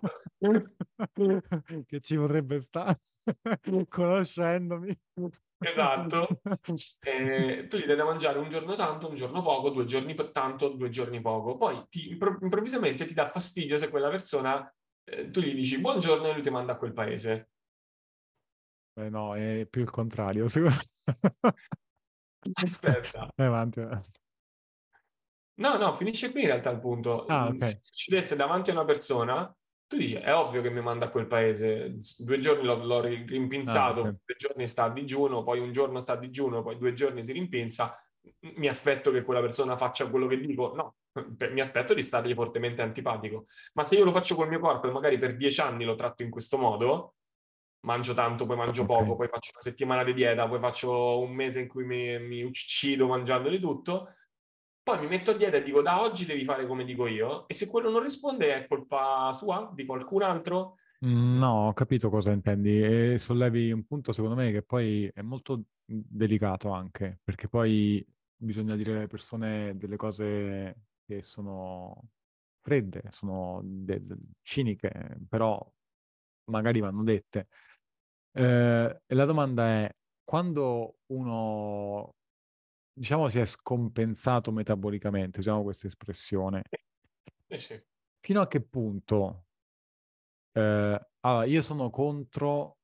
che 1.86 1.99
ci 1.99 2.15
potrebbe 2.15 2.60
stare, 2.60 2.99
conoscendomi. 3.89 4.97
Esatto. 5.60 6.41
Eh, 7.05 7.67
tu 7.67 7.77
gli 7.77 7.86
dai 7.86 7.95
da 7.95 8.03
mangiare 8.03 8.39
un 8.39 8.49
giorno 8.49 8.75
tanto, 8.75 9.08
un 9.08 9.15
giorno 9.15 9.41
poco, 9.41 9.69
due 9.69 9.86
giorni 9.86 10.15
tanto, 10.31 10.69
due 10.69 10.89
giorni 10.89 11.21
poco. 11.21 11.55
Poi 11.55 11.86
ti, 11.89 12.10
improvvisamente 12.10 13.05
ti 13.05 13.13
dà 13.13 13.25
fastidio 13.25 13.77
se 13.77 13.89
quella 13.89 14.10
persona, 14.10 14.71
eh, 15.03 15.29
tu 15.29 15.39
gli 15.39 15.53
dici 15.53 15.79
buongiorno 15.79 16.27
e 16.27 16.34
lui 16.34 16.41
ti 16.41 16.49
manda 16.49 16.73
a 16.73 16.77
quel 16.77 16.93
paese. 16.93 17.49
Eh 18.97 19.10
no, 19.10 19.36
è 19.36 19.65
più 19.69 19.81
il 19.81 19.89
contrario, 19.89 20.47
secondo 20.47 20.75
Aspetta. 22.53 23.29
Vai 23.36 23.47
avanti. 23.47 23.81
No, 25.58 25.77
no, 25.77 25.93
finisce 25.93 26.31
qui 26.31 26.41
in 26.41 26.47
realtà 26.47 26.69
il 26.69 26.79
punto. 26.79 27.25
Ah, 27.25 27.47
okay. 27.47 27.69
Se 27.69 27.81
uccidete 27.88 28.36
davanti 28.36 28.69
a 28.71 28.73
una 28.73 28.86
persona, 28.86 29.55
tu 29.88 29.98
dici, 29.98 30.15
è 30.15 30.34
ovvio 30.34 30.62
che 30.62 30.69
mi 30.69 30.82
manda 30.82 31.06
a 31.06 31.10
quel 31.10 31.28
paese. 31.28 32.00
Due 32.17 32.39
giorni 32.39 32.63
l'ho, 32.63 32.84
l'ho 32.84 33.02
rimpinzato, 33.02 34.00
ah, 34.00 34.04
okay. 34.04 34.19
due 34.26 34.36
giorni 34.38 34.67
sta 34.67 34.86
a 34.86 34.89
digiuno, 34.89 35.43
poi 35.43 35.60
un 35.60 35.71
giorno 35.71 36.00
sta 36.00 36.13
a 36.13 36.17
digiuno, 36.17 36.63
poi 36.63 36.78
due 36.78 36.93
giorni 36.93 37.24
si 37.24 37.32
rimpinza. 37.32 37.98
Mi 38.56 38.67
aspetto 38.67 39.12
che 39.12 39.24
quella 39.24 39.41
persona 39.41 39.78
faccia 39.78 40.10
quello 40.10 40.26
che 40.26 40.39
dico? 40.39 40.74
No, 40.74 40.95
mi 41.52 41.60
aspetto 41.60 41.93
di 41.93 42.02
stargli 42.02 42.34
fortemente 42.34 42.82
antipatico. 42.82 43.45
Ma 43.74 43.86
se 43.86 43.95
io 43.95 44.04
lo 44.04 44.12
faccio 44.12 44.36
col 44.36 44.48
mio 44.48 44.60
corpo 44.60 44.88
e 44.88 44.91
magari 44.91 45.19
per 45.19 45.36
dieci 45.36 45.62
anni 45.62 45.86
lo 45.86 45.95
tratto 45.95 46.24
in 46.24 46.32
questo 46.32 46.58
modo, 46.58 47.15
mangio 47.82 48.13
tanto, 48.15 48.45
poi 48.45 48.58
mangio 48.58 48.82
okay. 48.84 48.98
poco, 48.98 49.15
poi 49.15 49.28
faccio 49.28 49.52
una 49.54 49.62
settimana 49.62 50.04
di 50.04 50.13
dieta, 50.13 50.48
poi 50.48 50.60
faccio 50.60 51.19
un 51.19 51.32
mese 51.32 51.60
in 51.62 51.67
cui 51.67 51.86
mi, 51.86 52.19
mi 52.19 52.41
uccido 52.41 53.08
mangiando 53.08 53.50
di 53.50 53.60
tutto, 53.60 54.13
poi 54.86 55.00
mi 55.00 55.08
metto 55.08 55.32
a 55.32 55.34
dieta 55.34 55.58
e 55.58 55.63
dico 55.63 55.82
da 55.82 56.00
oggi 56.00 56.26
devi 56.26 56.43
fare 56.43 56.67
come 56.67 56.86
dico 56.86 57.08
io 57.08 57.48
e 57.48 57.56
se 57.56 57.67
quello 57.67 57.89
non 57.89 58.04
risponde 58.04 58.54
è 58.54 58.67
colpa 58.67 59.32
sua, 59.34 59.71
di 59.74 59.84
qualcun 59.84 60.21
altro? 60.21 60.76
Mm, 61.04 61.39
no, 61.39 61.67
ho 61.69 61.74
capito 61.74 62.12
cosa 62.12 62.32
intendi 62.32 62.84
e 62.84 63.17
sollevi 63.17 63.71
un 63.71 63.84
punto 63.88 64.12
secondo 64.12 64.36
me 64.36 64.52
che 64.52 64.62
poi 64.62 65.10
è 65.12 65.24
molto 65.24 65.63
delicato 65.86 66.69
anche, 66.69 67.19
perché 67.24 67.48
poi 67.48 68.06
bisogna 68.36 68.76
dire 68.76 68.95
alle 68.95 69.08
persone 69.08 69.76
delle 69.76 69.95
cose 69.95 70.76
che 71.04 71.24
sono 71.24 72.10
fredde, 72.62 73.10
sono 73.10 73.62
de- 73.63 74.04
ciniche, 74.43 75.17
però 75.28 75.60
magari 76.52 76.80
vanno 76.80 77.02
dette. 77.04 77.48
Eh, 78.34 79.02
e 79.04 79.15
la 79.15 79.26
domanda 79.26 79.65
è, 79.67 79.95
quando 80.24 80.98
uno, 81.08 82.15
diciamo, 82.97 83.27
si 83.27 83.39
è 83.39 83.45
scompensato 83.45 84.51
metabolicamente, 84.51 85.39
usiamo 85.39 85.63
questa 85.63 85.88
espressione, 85.88 86.63
eh 87.47 87.58
sì. 87.58 87.79
fino 88.19 88.41
a 88.41 88.47
che 88.47 88.62
punto? 88.62 89.47
Eh, 90.51 91.08
allora, 91.19 91.45
io 91.45 91.62
sono 91.62 91.89
contro 91.89 92.77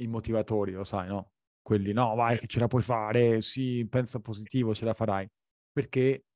i 0.00 0.06
motivatori, 0.08 0.72
lo 0.72 0.84
sai, 0.84 1.08
no? 1.08 1.32
quelli 1.62 1.92
no, 1.92 2.14
vai 2.14 2.38
che 2.38 2.46
ce 2.46 2.60
la 2.60 2.68
puoi 2.68 2.82
fare, 2.82 3.40
sì, 3.40 3.86
pensa 3.88 4.20
positivo, 4.20 4.74
ce 4.74 4.84
la 4.84 4.94
farai, 4.94 5.28
perché 5.72 6.26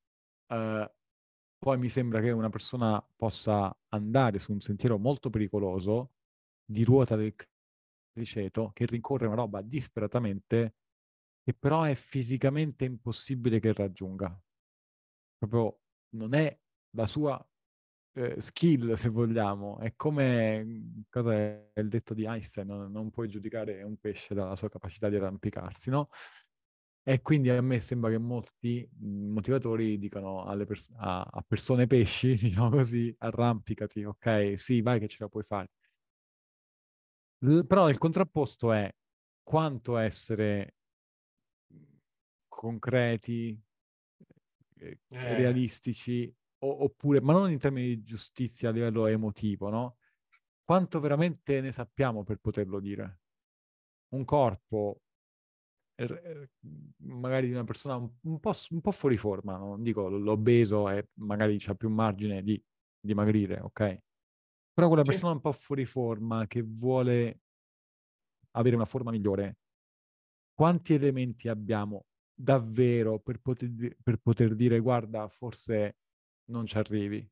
eh, 0.46 0.94
poi 1.56 1.78
mi 1.78 1.88
sembra 1.88 2.20
che 2.20 2.30
una 2.30 2.48
persona 2.48 3.04
possa 3.16 3.76
andare 3.90 4.38
su 4.38 4.52
un 4.52 4.60
sentiero 4.60 4.98
molto 4.98 5.30
pericoloso 5.30 6.12
di 6.64 6.84
ruota 6.84 7.14
del 7.16 7.34
criceto 8.12 8.70
che 8.72 8.86
rincorre 8.86 9.26
una 9.26 9.36
roba 9.36 9.62
disperatamente 9.62 10.74
che 11.50 11.54
però 11.54 11.82
è 11.82 11.94
fisicamente 11.94 12.84
impossibile 12.84 13.60
che 13.60 13.72
raggiunga. 13.72 14.40
Proprio 15.38 15.80
non 16.10 16.34
è 16.34 16.56
la 16.90 17.06
sua 17.06 17.44
eh, 18.14 18.40
skill, 18.40 18.94
se 18.94 19.08
vogliamo. 19.08 19.78
È 19.80 19.94
come, 19.96 20.64
mhmm, 20.64 21.02
cosa 21.08 21.34
è 21.34 21.70
il 21.76 21.88
detto 21.88 22.14
di 22.14 22.24
Einstein, 22.24 22.66
non, 22.68 22.90
non 22.92 23.10
puoi 23.10 23.28
giudicare 23.28 23.82
un 23.82 23.96
pesce 23.98 24.34
dalla 24.34 24.56
sua 24.56 24.68
capacità 24.68 25.08
di 25.08 25.16
arrampicarsi, 25.16 25.90
no? 25.90 26.08
E 27.02 27.22
quindi 27.22 27.48
a 27.50 27.60
me 27.62 27.80
sembra 27.80 28.10
che 28.10 28.18
molti 28.18 28.88
mhmm, 28.92 29.32
motivatori 29.32 29.98
dicano 29.98 30.44
pers- 30.66 30.92
a, 30.96 31.22
a, 31.22 31.42
persone 31.46 31.86
pesci, 31.86 32.34
diciamo 32.36 32.70
così, 32.70 33.14
arrampicati, 33.18 34.04
ok, 34.04 34.54
sì, 34.56 34.82
vai 34.82 35.00
che 35.00 35.08
ce 35.08 35.18
la 35.20 35.28
puoi 35.28 35.42
fare. 35.44 35.70
L- 37.42 37.62
però 37.66 37.88
il 37.88 37.98
contrapposto 37.98 38.72
è 38.72 38.92
quanto 39.42 39.96
essere 39.96 40.74
concreti, 42.60 43.58
eh, 44.80 44.98
eh. 45.10 45.34
realistici, 45.34 46.30
o- 46.58 46.84
oppure, 46.84 47.22
ma 47.22 47.32
non 47.32 47.50
in 47.50 47.58
termini 47.58 47.86
di 47.86 48.02
giustizia 48.02 48.68
a 48.68 48.72
livello 48.72 49.06
emotivo, 49.06 49.70
no? 49.70 49.96
Quanto 50.62 51.00
veramente 51.00 51.62
ne 51.62 51.72
sappiamo 51.72 52.22
per 52.22 52.36
poterlo 52.36 52.78
dire? 52.78 53.20
Un 54.10 54.26
corpo 54.26 55.00
magari 57.04 57.46
di 57.46 57.52
una 57.52 57.64
persona 57.64 57.96
un, 57.96 58.10
un, 58.22 58.40
po', 58.40 58.52
un 58.70 58.80
po', 58.80 58.90
fuori 58.90 59.16
forma, 59.16 59.56
non 59.56 59.82
dico 59.82 60.08
l'obeso 60.08 60.88
e 60.90 61.08
magari 61.14 61.56
c'ha 61.58 61.74
più 61.74 61.88
margine 61.88 62.42
di 62.42 62.62
dimagrire, 62.98 63.60
ok? 63.60 63.98
Però 64.72 64.88
quella 64.88 65.02
sì. 65.02 65.10
persona 65.10 65.32
un 65.32 65.40
po' 65.40 65.52
fuori 65.52 65.84
forma 65.84 66.46
che 66.46 66.62
vuole 66.62 67.40
avere 68.52 68.76
una 68.76 68.84
forma 68.84 69.10
migliore, 69.10 69.58
quanti 70.54 70.94
elementi 70.94 71.48
abbiamo 71.48 72.04
davvero 72.40 73.18
per 73.18 73.40
poter, 73.40 73.96
per 74.02 74.16
poter 74.16 74.54
dire 74.54 74.78
guarda, 74.80 75.28
forse 75.28 75.96
non 76.46 76.66
ci 76.66 76.78
arrivi? 76.78 77.28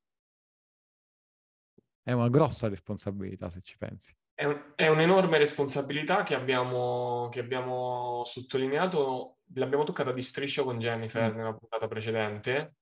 È 2.03 2.12
una 2.12 2.29
grossa 2.29 2.68
responsabilità 2.68 3.51
se 3.51 3.61
ci 3.61 3.77
pensi. 3.77 4.14
È, 4.35 4.44
un, 4.44 4.73
è 4.77 4.87
un'enorme 4.87 5.38
responsabilità 5.38 6.23
che 6.23 6.35
abbiamo, 6.35 7.29
che 7.31 7.40
abbiamo, 7.40 8.23
sottolineato, 8.25 9.38
l'abbiamo 9.55 9.85
toccata 9.85 10.12
di 10.12 10.23
striscia 10.23 10.62
con 10.62 10.79
Jennifer 10.79 11.33
mm. 11.33 11.37
nella 11.37 11.55
puntata 11.55 11.88
precedente 11.88 12.77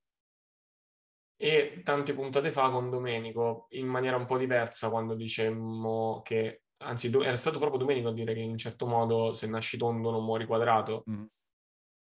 e 1.39 1.83
tante 1.85 2.15
puntate 2.15 2.51
fa 2.51 2.71
con 2.71 2.89
Domenico 2.89 3.67
in 3.71 3.87
maniera 3.87 4.17
un 4.17 4.25
po' 4.27 4.39
diversa 4.39 4.91
quando 4.91 5.15
dicemmo 5.15 6.23
che, 6.25 6.63
anzi 6.79 7.11
era 7.15 7.37
stato 7.37 7.59
proprio 7.59 7.79
Domenico 7.79 8.09
a 8.09 8.13
dire 8.13 8.35
che 8.35 8.41
in 8.41 8.51
un 8.51 8.59
certo 8.59 8.87
modo 8.87 9.33
se 9.33 9.47
nasci 9.47 9.77
tondo 9.77 10.11
non 10.11 10.25
muori 10.25 10.47
quadrato, 10.47 11.05
mm. 11.11 11.25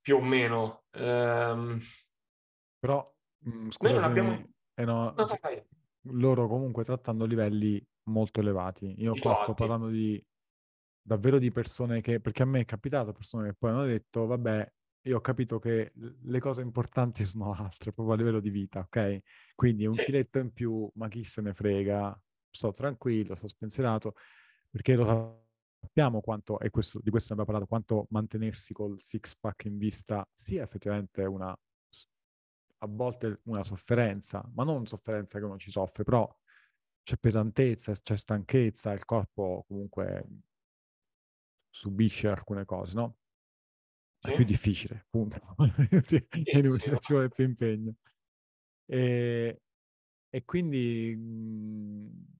Più 0.07 0.19
o 0.19 0.21
meno. 0.21 0.85
Um, 0.93 1.81
Però, 2.79 3.13
mh, 3.39 3.71
scusami, 3.71 3.93
noi 3.93 3.93
non 3.93 4.05
abbiamo... 4.05 4.49
Eh 4.75 4.85
no, 4.85 5.13
no, 5.17 5.27
loro 6.11 6.47
comunque 6.47 6.85
trattando 6.85 7.25
livelli 7.25 7.85
molto 8.05 8.39
elevati. 8.39 8.95
Io 8.99 9.15
qua 9.19 9.35
sto 9.35 9.55
parlando 9.55 9.89
di 9.89 10.25
davvero 11.03 11.41
di 11.41 11.51
persone 11.51 12.01
che, 12.03 12.21
perché 12.21 12.45
a 12.45 12.47
me 12.47 12.61
è 12.61 12.65
capitato 12.65 13.11
persone 13.11 13.49
che 13.49 13.57
poi 13.59 13.71
hanno 13.71 13.85
detto, 13.85 14.27
vabbè, 14.27 14.73
io 15.03 15.17
ho 15.17 15.21
capito 15.21 15.59
che 15.59 15.91
le 15.95 16.39
cose 16.39 16.61
importanti 16.61 17.25
sono 17.27 17.53
altre, 17.53 17.93
proprio 17.93 18.15
a 18.15 18.17
livello 18.17 18.39
di 18.39 18.51
vita, 18.51 18.79
ok? 18.79 19.19
Quindi 19.57 19.87
un 19.87 19.95
sì. 19.95 20.05
chiletto 20.05 20.39
in 20.39 20.53
più, 20.53 20.89
ma 20.95 21.09
chi 21.09 21.25
se 21.25 21.41
ne 21.41 21.53
frega, 21.53 22.17
sto 22.49 22.73
tranquillo, 22.73 23.35
sto 23.35 23.49
spensierato, 23.49 24.15
perché 24.71 24.95
lo 24.95 25.46
sappiamo 25.87 26.21
quanto, 26.21 26.59
e 26.59 26.71
questo, 26.71 27.01
di 27.01 27.11
questo 27.11 27.35
ne 27.35 27.41
abbiamo 27.41 27.59
parlato, 27.59 27.67
quanto 27.67 28.07
mantenersi 28.11 28.75
col 28.75 28.99
six 28.99 29.37
pack 29.37 29.65
in 29.67 29.79
vista 29.79 30.29
sia 30.33 30.65
effettivamente 30.65 31.25
una, 31.25 31.57
a 32.79 32.87
volte 32.89 33.41
una 33.45 33.63
sofferenza, 33.63 34.45
ma 34.55 34.65
non 34.65 34.87
sofferenza 34.87 35.39
che 35.39 35.45
uno 35.45 35.59
ci 35.59 35.71
soffre, 35.71 36.03
però 36.03 36.29
c'è 37.05 37.17
pesantezza, 37.17 37.93
c'è 37.93 38.17
stanchezza, 38.17 38.93
il 38.93 39.05
corpo 39.05 39.65
comunque 39.69 40.27
subisce 41.71 42.29
alcune 42.29 42.65
cose, 42.65 42.95
no? 42.95 43.17
È 44.19 44.35
più 44.35 44.45
difficile, 44.45 45.07
punto. 45.09 45.39
ci 46.99 47.13
vuole 47.13 47.29
più 47.29 47.45
impegno. 47.45 47.95
E, 48.87 49.63
e 50.29 50.45
quindi 50.45 51.15
mh, 51.15 51.23
mhmm, 51.23 52.37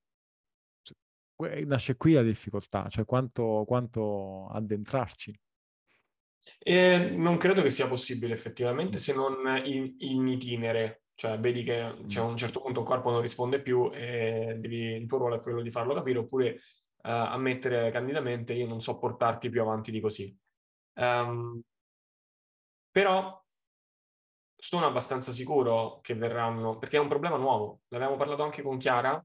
nasce 1.65 1.97
qui 1.97 2.13
la 2.13 2.23
difficoltà, 2.23 2.89
cioè 2.89 3.05
quanto, 3.05 3.65
quanto 3.67 4.49
addentrarci. 4.49 5.39
E 6.59 7.11
non 7.11 7.37
credo 7.37 7.63
che 7.63 7.71
sia 7.71 7.89
possibile 7.89 8.33
effettivamente 8.33 8.99
se 8.99 9.15
non 9.15 9.35
in, 9.65 9.95
in 9.99 10.29
itinere, 10.29 11.03
cioè 11.15 11.39
vedi 11.39 11.63
che 11.65 12.03
c'è 12.07 12.21
a 12.21 12.25
un 12.25 12.37
certo 12.37 12.61
punto 12.61 12.81
un 12.81 12.87
corpo 12.87 13.11
non 13.11 13.21
risponde 13.21 13.61
più 13.61 13.91
e 13.93 14.57
devi, 14.59 14.95
il 14.95 15.07
tuo 15.07 15.19
ruolo 15.19 15.37
è 15.37 15.41
quello 15.41 15.61
di 15.61 15.71
farlo 15.71 15.95
capire 15.95 16.19
oppure 16.19 16.53
uh, 16.53 16.59
ammettere 17.03 17.91
candidamente 17.91 18.53
io 18.53 18.67
non 18.67 18.81
so 18.81 18.99
portarti 18.99 19.49
più 19.49 19.61
avanti 19.61 19.91
di 19.91 20.01
così. 20.01 20.37
Um, 20.95 21.61
però 22.91 23.45
sono 24.59 24.87
abbastanza 24.87 25.33
sicuro 25.33 26.01
che 26.01 26.15
verranno, 26.15 26.79
perché 26.79 26.97
è 26.97 27.01
un 27.01 27.09
problema 27.09 27.37
nuovo, 27.37 27.81
l'avevamo 27.89 28.17
parlato 28.17 28.43
anche 28.43 28.63
con 28.63 28.79
Chiara, 28.79 29.23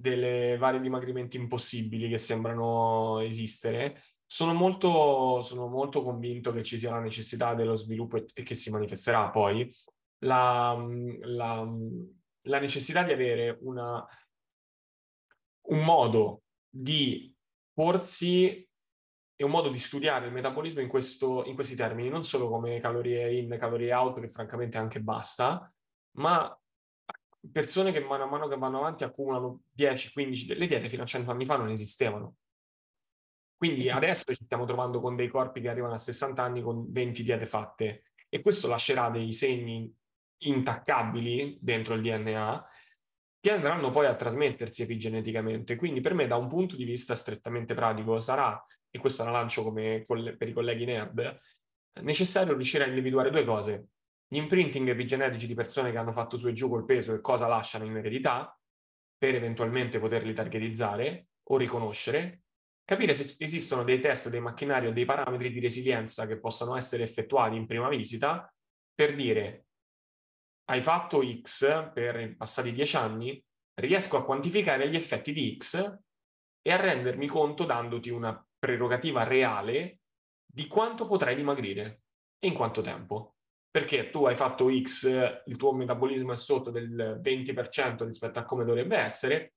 delle 0.00 0.56
varie 0.56 0.80
dimagrimenti 0.80 1.36
impossibili 1.36 2.08
che 2.08 2.18
sembrano 2.18 3.20
esistere. 3.20 4.02
Sono 4.24 4.54
molto, 4.54 5.42
sono 5.42 5.66
molto 5.66 6.02
convinto 6.02 6.52
che 6.52 6.62
ci 6.62 6.78
sia 6.78 6.90
la 6.90 7.00
necessità 7.00 7.54
dello 7.54 7.74
sviluppo 7.74 8.16
e, 8.16 8.26
e 8.32 8.42
che 8.42 8.54
si 8.54 8.70
manifesterà 8.70 9.28
poi 9.28 9.68
la, 10.20 10.76
la, 11.22 11.68
la 12.42 12.58
necessità 12.58 13.02
di 13.02 13.12
avere 13.12 13.58
una, 13.62 14.06
un 15.68 15.84
modo 15.84 16.42
di 16.68 17.34
porsi 17.72 18.66
e 19.36 19.44
un 19.44 19.50
modo 19.50 19.68
di 19.68 19.78
studiare 19.78 20.26
il 20.26 20.32
metabolismo 20.32 20.80
in, 20.80 20.88
questo, 20.88 21.44
in 21.46 21.54
questi 21.54 21.74
termini, 21.74 22.10
non 22.10 22.24
solo 22.24 22.48
come 22.48 22.78
calorie 22.78 23.38
in, 23.38 23.56
calorie 23.58 23.92
out, 23.92 24.20
che 24.20 24.28
francamente 24.28 24.76
anche 24.76 25.00
basta, 25.00 25.72
ma 26.18 26.59
persone 27.52 27.92
che 27.92 28.00
mano 28.00 28.24
a 28.24 28.26
mano 28.26 28.48
che 28.48 28.56
vanno 28.56 28.78
avanti 28.78 29.04
accumulano 29.04 29.62
10, 29.70 30.12
15, 30.12 30.54
le 30.54 30.66
diete 30.66 30.88
fino 30.88 31.02
a 31.02 31.06
100 31.06 31.30
anni 31.30 31.46
fa 31.46 31.56
non 31.56 31.70
esistevano. 31.70 32.36
Quindi 33.56 33.90
adesso 33.90 34.34
ci 34.34 34.44
stiamo 34.44 34.64
trovando 34.64 35.00
con 35.00 35.16
dei 35.16 35.28
corpi 35.28 35.60
che 35.60 35.68
arrivano 35.68 35.94
a 35.94 35.98
60 35.98 36.42
anni 36.42 36.62
con 36.62 36.90
20 36.90 37.22
diete 37.22 37.46
fatte 37.46 38.04
e 38.28 38.40
questo 38.40 38.68
lascerà 38.68 39.10
dei 39.10 39.32
segni 39.32 39.94
intaccabili 40.42 41.58
dentro 41.60 41.94
il 41.94 42.00
DNA 42.00 42.66
che 43.38 43.52
andranno 43.52 43.90
poi 43.90 44.06
a 44.06 44.14
trasmettersi 44.14 44.82
epigeneticamente. 44.82 45.76
Quindi 45.76 46.00
per 46.00 46.14
me 46.14 46.26
da 46.26 46.36
un 46.36 46.48
punto 46.48 46.76
di 46.76 46.84
vista 46.84 47.14
strettamente 47.14 47.74
pratico 47.74 48.18
sarà, 48.18 48.62
e 48.90 48.98
questo 48.98 49.24
la 49.24 49.30
lancio 49.30 49.62
come 49.62 50.02
per 50.06 50.48
i 50.48 50.52
colleghi 50.52 50.84
nerd, 50.84 51.38
necessario 52.02 52.54
riuscire 52.54 52.84
a 52.84 52.88
individuare 52.88 53.30
due 53.30 53.44
cose. 53.44 53.88
Gli 54.32 54.36
imprinting 54.36 54.88
epigenetici 54.88 55.48
di 55.48 55.54
persone 55.54 55.90
che 55.90 55.98
hanno 55.98 56.12
fatto 56.12 56.38
su 56.38 56.46
e 56.46 56.52
giù 56.52 56.68
col 56.68 56.84
peso 56.84 57.12
e 57.12 57.20
cosa 57.20 57.48
lasciano 57.48 57.84
in 57.84 57.96
eredità, 57.96 58.56
per 59.18 59.34
eventualmente 59.34 59.98
poterli 59.98 60.32
targetizzare 60.32 61.30
o 61.48 61.56
riconoscere, 61.56 62.42
capire 62.84 63.12
se 63.12 63.42
esistono 63.42 63.82
dei 63.82 63.98
test, 63.98 64.30
dei 64.30 64.40
macchinari 64.40 64.86
o 64.86 64.92
dei 64.92 65.04
parametri 65.04 65.50
di 65.50 65.58
resilienza 65.58 66.28
che 66.28 66.38
possano 66.38 66.76
essere 66.76 67.02
effettuati 67.02 67.56
in 67.56 67.66
prima 67.66 67.88
visita 67.88 68.48
per 68.94 69.16
dire 69.16 69.64
hai 70.70 70.80
fatto 70.80 71.20
X 71.42 71.90
per 71.92 72.20
i 72.20 72.36
passati 72.36 72.72
dieci 72.72 72.96
anni, 72.96 73.44
riesco 73.80 74.16
a 74.16 74.24
quantificare 74.24 74.88
gli 74.88 74.94
effetti 74.94 75.32
di 75.32 75.56
X 75.58 75.98
e 76.62 76.72
a 76.72 76.76
rendermi 76.76 77.26
conto 77.26 77.64
dandoti 77.64 78.10
una 78.10 78.46
prerogativa 78.56 79.24
reale 79.24 79.98
di 80.46 80.68
quanto 80.68 81.08
potrai 81.08 81.34
dimagrire 81.34 82.02
e 82.38 82.46
in 82.46 82.54
quanto 82.54 82.82
tempo. 82.82 83.34
Perché 83.70 84.10
tu 84.10 84.26
hai 84.26 84.34
fatto 84.34 84.68
X, 84.68 85.42
il 85.46 85.56
tuo 85.56 85.72
metabolismo 85.72 86.32
è 86.32 86.36
sotto 86.36 86.70
del 86.70 87.20
20% 87.22 88.04
rispetto 88.04 88.38
a 88.38 88.44
come 88.44 88.64
dovrebbe 88.64 88.96
essere, 88.96 89.54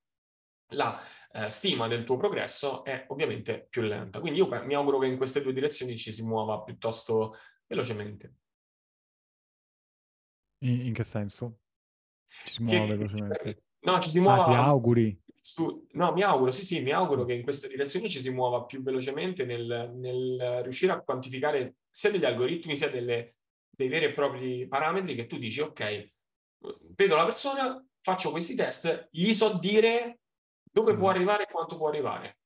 la 0.68 1.00
eh, 1.32 1.50
stima 1.50 1.88
del 1.88 2.04
tuo 2.04 2.16
progresso 2.16 2.84
è 2.84 3.06
ovviamente 3.08 3.66
più 3.68 3.82
lenta. 3.82 4.20
Quindi 4.20 4.38
io 4.38 4.48
mi 4.64 4.74
auguro 4.74 4.98
che 4.98 5.06
in 5.06 5.16
queste 5.16 5.42
due 5.42 5.52
direzioni 5.52 5.96
ci 5.96 6.12
si 6.12 6.24
muova 6.24 6.62
piuttosto 6.62 7.36
velocemente. 7.66 8.34
In, 10.58 10.86
in 10.86 10.92
che 10.92 11.04
senso? 11.04 11.58
Ci 12.44 12.54
si 12.54 12.62
muove 12.62 12.86
che, 12.90 12.96
velocemente? 12.96 13.62
No, 13.80 13.98
ci 13.98 14.10
si 14.10 14.20
muove. 14.20 14.40
Ah, 14.40 14.44
ti 14.44 14.54
auguri? 14.54 15.22
stu- 15.44 15.88
no, 15.92 16.12
mi 16.12 16.22
auguro, 16.22 16.50
sì, 16.50 16.64
sì, 16.64 16.80
mi 16.80 16.90
auguro 16.90 17.26
che 17.26 17.34
in 17.34 17.42
questa 17.42 17.66
direzione 17.66 18.08
ci 18.08 18.20
si 18.20 18.30
muova 18.30 18.64
più 18.64 18.82
velocemente 18.82 19.44
nel, 19.44 19.92
nel 19.94 20.60
riuscire 20.62 20.92
a 20.92 21.02
quantificare 21.02 21.76
sia 21.90 22.10
degli 22.10 22.24
algoritmi 22.24 22.78
sia 22.78 22.88
delle, 22.88 23.36
dei 23.76 23.88
veri 23.88 24.06
e 24.06 24.12
propri 24.12 24.66
parametri 24.66 25.14
che 25.14 25.26
tu 25.26 25.38
dici, 25.38 25.60
ok, 25.60 26.12
vedo 26.94 27.16
la 27.16 27.24
persona, 27.24 27.84
faccio 28.00 28.30
questi 28.30 28.54
test, 28.54 29.08
gli 29.10 29.32
so 29.32 29.58
dire 29.58 30.20
dove 30.62 30.96
può 30.96 31.10
arrivare 31.10 31.44
e 31.44 31.50
quanto 31.50 31.76
può 31.76 31.88
arrivare. 31.88 32.38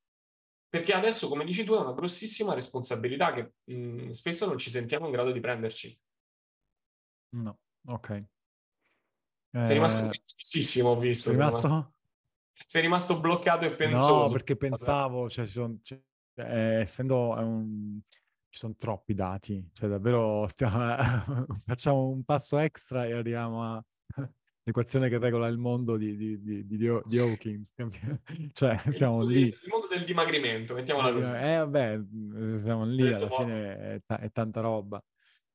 Perché 0.68 0.92
adesso, 0.92 1.28
come 1.28 1.44
dici 1.44 1.64
tu, 1.64 1.72
è 1.74 1.78
una 1.78 1.94
grossissima 1.94 2.52
responsabilità 2.52 3.32
che 3.32 3.52
mh, 3.72 4.10
spesso 4.10 4.46
non 4.46 4.58
ci 4.58 4.68
sentiamo 4.68 5.06
in 5.06 5.12
grado 5.12 5.32
di 5.32 5.40
prenderci. 5.40 5.98
No, 7.30 7.58
ok. 7.86 8.10
Eh, 8.10 9.64
sei 9.64 9.74
rimasto 9.74 10.10
spessissimo, 10.12 10.90
ho 10.90 10.98
visto. 10.98 11.30
Sei 11.30 11.38
rimasto? 11.38 11.60
Sei 11.60 11.70
rimasto, 11.70 11.94
sei 12.66 12.82
rimasto 12.82 13.20
bloccato 13.20 13.64
e 13.64 13.74
pensoso. 13.74 14.24
No, 14.24 14.30
perché 14.30 14.56
pensavo, 14.56 15.30
cioè, 15.30 15.46
son, 15.46 15.80
cioè, 15.82 15.98
eh, 16.34 16.80
essendo 16.80 17.30
un, 17.30 17.98
ci 18.50 18.58
sono 18.58 18.74
troppi 18.76 19.14
dati, 19.14 19.68
cioè 19.72 19.88
davvero 19.88 20.46
stiamo, 20.48 20.96
facciamo 21.58 22.08
un 22.08 22.24
passo 22.24 22.58
extra 22.58 23.06
e 23.06 23.12
arriviamo 23.12 23.62
a 23.62 23.84
l'equazione 24.62 25.08
che 25.08 25.18
regola 25.18 25.46
il 25.48 25.58
mondo 25.58 25.96
di, 25.96 26.16
di, 26.16 26.40
di, 26.42 26.66
di, 26.66 26.76
di 26.76 27.18
Hawkins. 27.18 27.72
cioè, 28.52 28.82
siamo 28.90 29.22
il 29.22 29.28
lì. 29.28 29.46
Il 29.46 29.58
mondo 29.68 29.86
del 29.86 30.04
dimagrimento, 30.04 30.74
mettiamola 30.74 31.12
così. 31.12 31.32
Eh, 31.32 31.56
vabbè, 31.56 32.00
siamo 32.58 32.84
lì, 32.84 33.12
alla 33.12 33.30
fine 33.30 33.78
è, 33.78 34.00
t- 34.04 34.18
è 34.18 34.30
tanta 34.30 34.60
roba. 34.60 35.02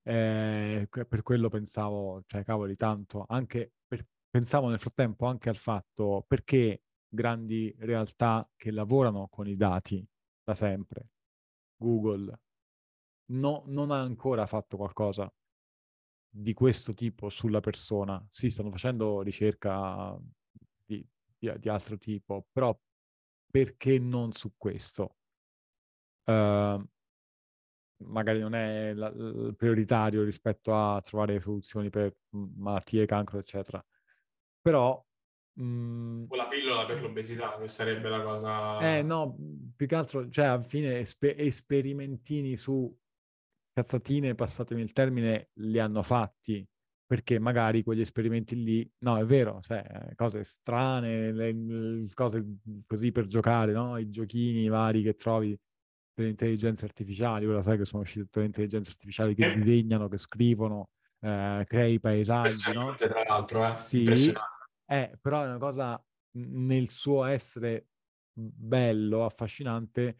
Eh, 0.05 0.87
per 0.89 1.21
quello 1.21 1.49
pensavo, 1.49 2.23
cioè, 2.25 2.43
cavoli, 2.43 2.75
tanto. 2.75 3.25
Anche 3.27 3.73
per, 3.87 4.05
pensavo 4.29 4.69
nel 4.69 4.79
frattempo 4.79 5.27
anche 5.27 5.49
al 5.49 5.57
fatto 5.57 6.25
perché 6.27 6.81
grandi 7.07 7.73
realtà 7.79 8.49
che 8.55 8.71
lavorano 8.71 9.27
con 9.29 9.47
i 9.47 9.55
dati 9.55 10.05
da 10.43 10.55
sempre, 10.55 11.09
Google, 11.77 12.35
no, 13.27 13.63
non 13.67 13.91
ha 13.91 14.01
ancora 14.01 14.45
fatto 14.45 14.77
qualcosa 14.77 15.31
di 16.35 16.53
questo 16.53 16.93
tipo 16.93 17.29
sulla 17.29 17.59
persona. 17.59 18.25
Sì, 18.29 18.49
stanno 18.49 18.71
facendo 18.71 19.21
ricerca 19.21 20.17
di, 20.83 21.05
di, 21.37 21.51
di 21.59 21.69
altro 21.69 21.97
tipo, 21.97 22.47
però 22.51 22.77
perché 23.51 23.99
non 23.99 24.31
su 24.31 24.53
questo? 24.57 25.17
Uh, 26.25 26.83
magari 27.97 28.39
non 28.39 28.55
è 28.55 28.93
la, 28.93 29.11
la, 29.13 29.53
prioritario 29.53 30.23
rispetto 30.23 30.75
a 30.75 30.99
trovare 31.01 31.39
soluzioni 31.39 31.89
per 31.89 32.15
malattie, 32.31 33.05
cancro, 33.05 33.37
eccetera. 33.37 33.83
Però... 34.59 35.05
Mh, 35.55 35.63
mm, 35.63 36.25
o 36.29 36.35
la 36.35 36.47
pillola 36.47 36.85
per 36.87 36.99
l'obesità, 37.01 37.57
che 37.59 37.67
sarebbe 37.67 38.09
la 38.09 38.23
cosa... 38.23 38.79
Eh 38.79 39.03
no, 39.03 39.35
più 39.75 39.85
che 39.85 39.95
altro, 39.95 40.27
cioè 40.29 40.45
alla 40.45 40.63
fine 40.63 40.99
esper- 40.99 41.39
esperimentini 41.39 42.57
su 42.57 42.91
cazzatine, 43.73 44.35
passatemi 44.35 44.81
il 44.81 44.93
termine, 44.93 45.49
li 45.55 45.79
hanno 45.79 46.03
fatti 46.03 46.65
perché 47.05 47.37
magari 47.37 47.83
quegli 47.83 47.99
esperimenti 47.99 48.55
lì, 48.55 48.91
no, 48.99 49.17
è 49.17 49.25
vero, 49.25 49.59
cioè, 49.61 50.13
cose 50.15 50.43
strane, 50.43 51.31
le, 51.31 51.51
le 51.51 52.09
cose 52.13 52.43
così 52.87 53.11
per 53.11 53.27
giocare, 53.27 53.71
no? 53.71 53.97
I 53.97 54.09
giochini 54.09 54.67
vari 54.67 55.03
che 55.03 55.13
trovi 55.13 55.55
per 56.11 56.25
intelligenze 56.25 56.85
artificiali, 56.85 57.45
ora 57.45 57.61
sai 57.61 57.77
che 57.77 57.85
sono 57.85 58.01
uscite 58.01 58.23
tutte 58.23 58.39
le 58.39 58.45
intelligenze 58.45 58.91
artificiali 58.91 59.35
che 59.35 59.53
disegnano, 59.53 60.07
che 60.07 60.17
scrivono, 60.17 60.89
eh, 61.19 61.63
crei 61.67 61.99
paesaggi, 61.99 62.73
no? 62.73 62.93
Tra 62.95 63.23
l'altro, 63.23 63.65
eh? 63.65 63.77
Sì, 63.77 64.33
eh, 64.85 65.17
però 65.21 65.43
è 65.43 65.47
una 65.47 65.57
cosa 65.57 66.03
nel 66.37 66.89
suo 66.89 67.25
essere 67.25 67.89
bello, 68.33 69.25
affascinante, 69.25 70.17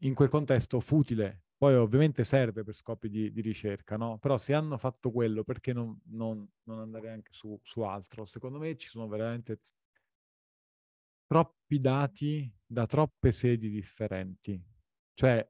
in 0.00 0.14
quel 0.14 0.28
contesto 0.28 0.80
futile, 0.80 1.44
poi 1.58 1.74
ovviamente 1.74 2.22
serve 2.22 2.62
per 2.62 2.74
scopi 2.74 3.08
di, 3.08 3.32
di 3.32 3.40
ricerca, 3.40 3.96
no? 3.96 4.18
Però 4.18 4.38
se 4.38 4.54
hanno 4.54 4.78
fatto 4.78 5.10
quello, 5.10 5.42
perché 5.42 5.72
non, 5.72 5.98
non, 6.10 6.48
non 6.62 6.78
andare 6.78 7.10
anche 7.10 7.32
su, 7.32 7.58
su, 7.64 7.80
altro? 7.80 8.24
Secondo 8.26 8.58
me 8.58 8.76
ci 8.76 8.86
sono 8.86 9.08
veramente 9.08 9.58
troppi 11.26 11.80
dati 11.80 12.50
da 12.64 12.86
troppe 12.86 13.32
sedi 13.32 13.70
differenti. 13.70 14.62
Cioè, 15.14 15.46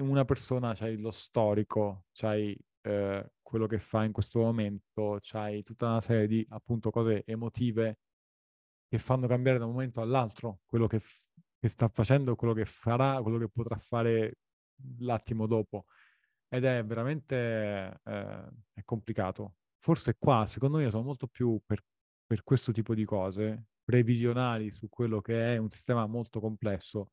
una 0.00 0.26
persona 0.26 0.74
c'hai 0.74 0.98
lo 0.98 1.10
storico, 1.10 2.04
c'hai 2.12 2.54
eh, 2.82 3.32
quello 3.40 3.66
che 3.66 3.78
fa 3.78 4.04
in 4.04 4.12
questo 4.12 4.40
momento, 4.40 5.18
c'hai 5.22 5.62
tutta 5.62 5.86
una 5.86 6.00
serie 6.02 6.26
di 6.26 6.46
appunto 6.50 6.90
cose 6.90 7.24
emotive 7.24 7.98
che 8.88 8.98
fanno 8.98 9.26
cambiare 9.26 9.58
da 9.58 9.64
un 9.64 9.72
momento 9.72 10.00
all'altro 10.02 10.60
quello 10.66 10.86
che, 10.86 11.00
f- 11.00 11.20
che 11.58 11.68
sta 11.68 11.88
facendo, 11.88 12.36
quello 12.36 12.52
che 12.52 12.66
farà, 12.66 13.22
quello 13.22 13.38
che 13.38 13.48
potrà 13.48 13.78
fare 13.78 14.36
l'attimo 14.98 15.46
dopo. 15.46 15.86
Ed 16.48 16.64
è 16.64 16.84
veramente 16.84 18.00
eh, 18.04 18.48
è 18.72 18.82
complicato. 18.84 19.56
Forse 19.78 20.16
qua, 20.18 20.46
secondo 20.46 20.78
me, 20.78 20.90
sono 20.90 21.02
molto 21.02 21.26
più 21.26 21.60
per, 21.64 21.82
per 22.26 22.42
questo 22.42 22.72
tipo 22.72 22.94
di 22.94 23.04
cose, 23.04 23.66
previsionali 23.84 24.72
su 24.72 24.88
quello 24.88 25.20
che 25.20 25.54
è 25.54 25.56
un 25.58 25.68
sistema 25.68 26.06
molto 26.06 26.40
complesso, 26.40 27.10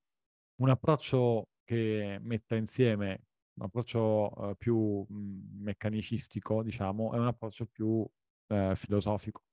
un 0.62 0.70
approccio 0.70 1.50
che 1.64 2.18
metta 2.22 2.56
insieme 2.56 3.26
un 3.54 3.66
approccio 3.66 4.32
uh, 4.36 4.56
più 4.58 5.06
mh, 5.08 5.64
meccanicistico, 5.64 6.64
diciamo, 6.64 7.14
è 7.14 7.18
un 7.18 7.28
approccio 7.28 7.66
più 7.66 7.88
uh, 7.88 8.76
filosofico. 8.76 9.44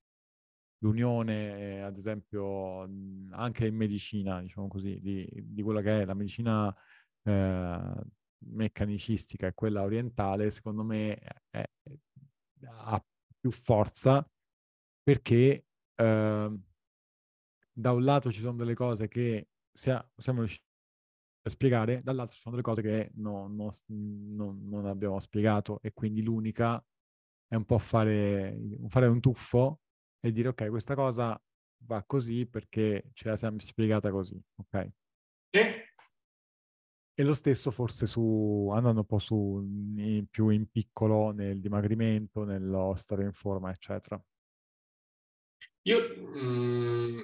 L'unione, 0.81 1.83
ad 1.83 1.97
esempio, 1.97 2.83
anche 3.31 3.67
in 3.67 3.75
medicina, 3.75 4.41
diciamo 4.41 4.69
così, 4.69 5.01
di, 5.01 5.29
di 5.33 5.63
quella 5.63 5.83
che 5.83 6.03
è 6.03 6.05
la 6.05 6.15
medicina 6.15 6.75
eh, 7.29 8.03
meccanicistica 8.47 9.47
e 9.49 9.55
quella 9.55 9.83
orientale, 9.83 10.51
secondo 10.51 10.83
me 10.83 11.19
è, 11.51 11.65
ha 12.65 13.05
più 13.41 13.51
forza 13.51 14.29
perché 15.03 15.65
eh, 15.95 16.59
da 17.73 17.93
un 17.93 18.05
lato 18.05 18.33
ci 18.33 18.41
sono 18.41 18.57
delle 18.57 18.75
cose 18.75 19.09
che 19.09 19.49
sia, 19.73 20.07
siamo 20.17 20.41
riusciti 20.41 20.65
a 21.43 21.51
spiegare, 21.51 22.03
dall'altro 22.03 22.35
ci 22.35 22.41
sono 22.41 22.57
delle 22.57 22.67
cose 22.67 22.83
che 22.83 23.11
no, 23.15 23.47
no, 23.49 23.71
non, 23.87 24.69
non 24.69 24.87
abbiamo 24.87 25.19
spiegato 25.21 25.79
e 25.83 25.93
quindi 25.93 26.23
l'unica 26.23 26.85
è 27.47 27.55
un 27.55 27.65
po' 27.65 27.79
fare, 27.79 28.59
fare 28.89 29.07
un 29.07 29.21
tuffo 29.21 29.81
e 30.21 30.33
dire 30.33 30.49
ok, 30.49 30.69
questa 30.69 30.95
cosa 30.95 31.41
va 31.85 32.03
così 32.05 32.47
perché 32.47 33.11
ce 33.13 33.29
la 33.29 33.37
siamo 33.37 33.59
spiegata 33.61 34.11
così, 34.11 34.39
ok? 34.57 34.89
Sì. 35.51 35.88
E 37.21 37.25
lo 37.25 37.35
stesso 37.35 37.73
forse 37.73 38.07
su, 38.07 38.71
andando 38.73 39.01
un 39.01 39.07
po' 39.07 39.19
su 39.19 39.61
in, 39.97 40.27
più 40.31 40.51
in 40.51 40.71
piccolo 40.71 41.33
nel 41.33 41.59
dimagrimento, 41.59 42.45
nello 42.45 42.95
stare 42.97 43.25
in 43.25 43.33
forma, 43.33 43.73
eccetera. 43.73 44.23
Io, 45.83 45.99
mh, 46.17 46.39
mm, 46.39 47.21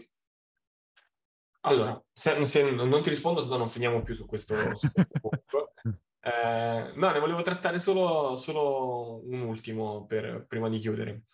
allora, 1.61 2.05
se, 2.13 2.45
se, 2.45 2.73
non 2.73 3.03
ti 3.03 3.11
rispondo, 3.11 3.41
se 3.41 3.49
no 3.49 3.57
non 3.57 3.69
finiamo 3.69 4.03
più 4.03 4.17
su 4.17 4.27
questo, 4.27 4.57
su 4.75 4.91
questo 4.91 5.19
punto. 5.21 5.73
Eh, 6.25 6.93
no, 6.97 7.11
ne 7.11 7.21
volevo 7.21 7.43
trattare 7.43 7.79
solo, 7.79 8.35
solo 8.35 9.21
un 9.27 9.43
ultimo 9.43 10.07
per, 10.07 10.47
prima 10.49 10.71
di 10.71 10.79
chiudere, 10.79 11.25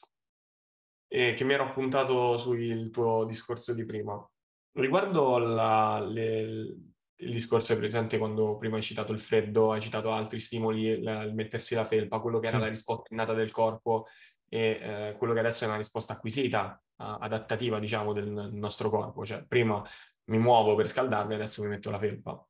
e 1.06 1.34
che 1.34 1.44
mi 1.44 1.52
ero 1.52 1.66
appuntato 1.66 2.36
sul 2.36 2.90
tuo 2.90 3.24
discorso 3.24 3.72
di 3.72 3.84
prima. 3.84 4.20
Riguardo 4.72 5.38
la, 5.38 6.00
le, 6.00 6.89
il 7.20 7.32
discorso 7.32 7.72
è 7.72 7.76
presente 7.76 8.18
quando 8.18 8.56
prima 8.56 8.76
hai 8.76 8.82
citato 8.82 9.12
il 9.12 9.20
freddo, 9.20 9.72
hai 9.72 9.80
citato 9.80 10.12
altri 10.12 10.38
stimoli, 10.40 10.84
il, 10.84 11.24
il 11.26 11.34
mettersi 11.34 11.74
la 11.74 11.84
felpa, 11.84 12.20
quello 12.20 12.38
che 12.38 12.48
era 12.48 12.58
la 12.58 12.68
risposta 12.68 13.08
innata 13.10 13.34
del 13.34 13.50
corpo 13.50 14.06
e 14.48 14.80
eh, 14.82 15.14
quello 15.16 15.32
che 15.32 15.40
adesso 15.40 15.64
è 15.64 15.68
una 15.68 15.76
risposta 15.76 16.14
acquisita, 16.14 16.82
uh, 16.96 17.04
adattativa, 17.20 17.78
diciamo, 17.78 18.12
del, 18.12 18.30
nostro 18.30 18.90
corpo. 18.90 19.24
Cioè, 19.24 19.44
prima 19.46 19.82
mi 20.24 20.38
muovo 20.38 20.74
per 20.74 20.88
scaldarmi, 20.88 21.34
adesso 21.34 21.62
mi 21.62 21.68
metto 21.68 21.90
la 21.90 21.98
felpa. 21.98 22.44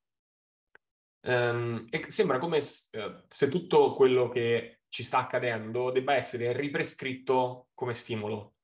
Um, 1.23 1.85
e 1.91 2.05
sembra 2.09 2.39
come 2.39 2.63
se, 2.63 2.89
se 3.29 3.49
tutto 3.49 3.95
quello 3.95 4.31
che 4.31 4.81
ci 4.89 5.03
sta 5.03 5.19
accadendo 5.19 5.91
debba 5.91 6.15
essere 6.15 6.53
riprescritto 6.53 7.69
come 7.75 7.93
stimolo 7.93 8.55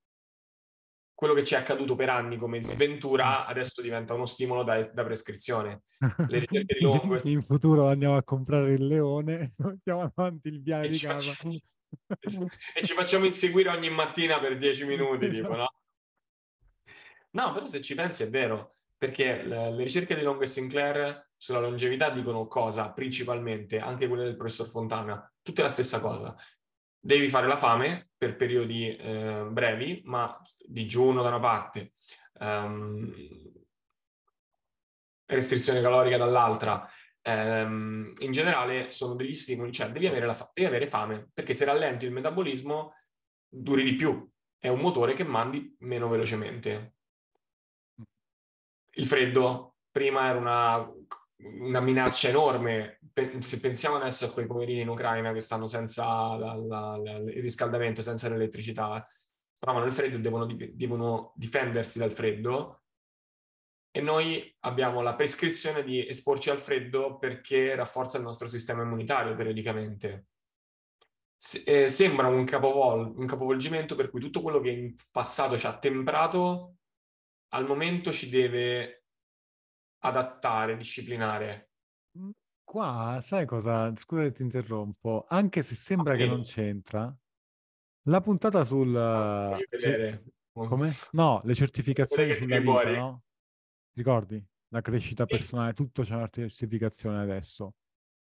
quello 1.17 1.33
che 1.33 1.45
ci 1.45 1.55
è 1.55 1.57
accaduto 1.57 1.97
per 1.97 2.11
anni 2.11 2.37
come 2.37 2.63
sventura 2.63 3.47
adesso 3.47 3.81
diventa 3.81 4.13
uno 4.13 4.27
stimolo 4.27 4.63
da, 4.63 4.79
da 4.87 5.03
prescrizione. 5.03 5.81
Le 6.29 6.41
ricerche 6.41 6.75
di 6.75 6.85
Longo... 6.85 7.19
In 7.25 7.43
futuro 7.43 7.89
andiamo 7.89 8.19
a 8.19 8.23
comprare 8.23 8.75
il 8.75 8.87
leone, 8.87 9.55
mettiamo 9.65 10.13
avanti 10.15 10.49
il 10.49 10.63
viale 10.63 10.89
di 10.89 10.99
casa. 10.99 11.33
Facciamo... 11.33 12.49
e 12.75 12.85
ci 12.85 12.93
facciamo 12.93 13.25
inseguire 13.25 13.71
ogni 13.71 13.89
mattina 13.89 14.39
per 14.39 14.59
dieci 14.59 14.85
minuti, 14.85 15.25
esatto. 15.25 15.43
tipo, 15.49 15.57
no? 15.57 15.73
No, 17.31 17.53
però 17.53 17.65
se 17.65 17.81
ci 17.81 17.95
pensi 17.95 18.23
è 18.23 18.29
vero, 18.29 18.77
perché 18.99 19.43
le, 19.43 19.71
le 19.71 19.83
ricerche 19.85 20.15
di 20.15 20.23
Longo 20.23 20.43
e 20.43 20.47
Sinclair 20.47 21.31
sulla 21.35 21.61
longevità 21.61 22.11
dicono 22.11 22.47
cosa? 22.47 22.91
Principalmente, 22.91 23.79
anche 23.79 24.07
quelle 24.07 24.25
del 24.25 24.37
professor 24.37 24.69
Fontana, 24.69 25.33
tutte 25.43 25.63
la 25.63 25.71
stessa 25.71 25.99
cosa 25.99 26.37
devi 27.07 27.29
fare 27.29 27.47
la 27.47 27.57
fame 27.57 28.09
per 28.19 28.35
periodi 28.35 28.97
eh, 28.97 29.47
brevi, 29.49 30.03
ma 30.07 30.41
digiuno 30.67 31.23
da 31.23 31.29
una 31.29 31.39
parte, 31.39 31.93
um, 32.41 33.15
restrizione 35.27 35.81
calorica 35.81 36.17
dall'altra, 36.17 36.89
um, 37.23 38.13
in 38.19 38.33
generale 38.33 38.91
sono 38.91 39.15
degli 39.15 39.35
stimoli, 39.35 39.71
cioè 39.71 39.91
devi 39.91 40.09
avere, 40.09 40.35
fa- 40.35 40.51
devi 40.53 40.67
avere 40.67 40.89
fame, 40.89 41.31
perché 41.33 41.55
se 41.55 41.65
rallenti 41.65 42.07
il 42.07 42.13
metabolismo 42.13 42.95
duri 43.49 43.85
di 43.85 43.95
più, 43.95 44.29
è 44.59 44.67
un 44.67 44.81
motore 44.81 45.15
che 45.15 45.23
mandi 45.23 45.77
meno 45.81 46.09
velocemente. 46.09 46.95
Il 48.95 49.07
freddo 49.07 49.77
prima 49.93 50.27
era 50.27 50.39
una, 50.39 50.93
una 51.39 51.81
minaccia 51.81 52.29
enorme, 52.29 53.01
se 53.41 53.61
pensiamo 53.61 53.97
adesso 53.97 54.27
a 54.27 54.33
quei 54.33 54.47
poverini 54.47 54.81
in 54.81 54.89
Ucraina 54.89 55.33
che 55.33 55.41
stanno 55.41 55.67
senza 55.67 56.37
la, 56.37 56.55
la, 56.55 56.97
la, 56.97 57.17
il 57.17 57.43
riscaldamento, 57.43 58.03
senza 58.03 58.29
l'elettricità, 58.29 59.07
trovano 59.59 59.85
il 59.85 59.93
freddo 59.93 60.17
e 60.17 60.21
devono, 60.21 60.47
devono 60.47 61.33
difendersi 61.35 61.99
dal 61.99 62.13
freddo, 62.13 62.83
e 63.97 64.01
noi 64.03 64.55
abbiamo 64.61 65.01
la 65.01 65.15
prescrizione 65.15 65.83
di 65.83 66.07
esporci 66.07 66.51
al 66.51 66.59
freddo 66.59 67.17
perché 67.17 67.75
rafforza 67.75 68.19
il 68.19 68.25
nostro 68.25 68.47
sistema 68.47 68.83
immunitario 68.83 69.35
periodicamente. 69.35 70.27
S- 71.35 71.65
eh, 71.67 71.89
sembra 71.89 72.27
un, 72.27 72.45
capovol- 72.45 73.15
un, 73.17 73.27
capovolgimento 73.27 73.95
per 73.95 74.11
cui 74.11 74.21
tutto 74.21 74.43
quello 74.43 74.61
che 74.61 74.69
in 74.69 74.95
passato 75.11 75.57
ci 75.57 75.67
ha 75.67 75.79
temprato 75.79 76.77
al 77.55 77.67
momento 77.67 78.13
ci 78.13 78.29
deve 78.29 79.06
adattare, 80.07 80.77
disciplinare. 80.77 81.71
Mm, 82.19 82.31
qua, 82.65 83.19
sai 83.21 83.47
cosa? 83.47 83.93
Scusa 83.97 84.23
se 84.23 84.33
ti 84.33 84.43
interrompo, 84.43 85.27
anche 85.29 85.63
se 85.63 85.75
sembra 85.75 86.15
okay. 86.15 86.25
che 86.25 86.33
non 86.33 86.43
c'entra, 86.43 87.17
la 88.09 88.21
puntata 88.21 88.65
sul... 88.65 88.89
No, 88.89 89.57
cioè, 89.79 90.23
come? 90.53 90.93
No, 91.13 91.41
le 91.45 91.55
certificazioni 91.55 92.35
sulla 92.35 92.59
vita, 92.59 92.91
no? 92.91 93.23
Ricordi? 93.95 94.45
La 94.69 94.81
crescita 94.81 95.27
personale, 95.27 95.73
tutto 95.73 96.03
c'è 96.03 96.15
una 96.15 96.29
certificazione 96.29 97.21
adesso. 97.21 97.75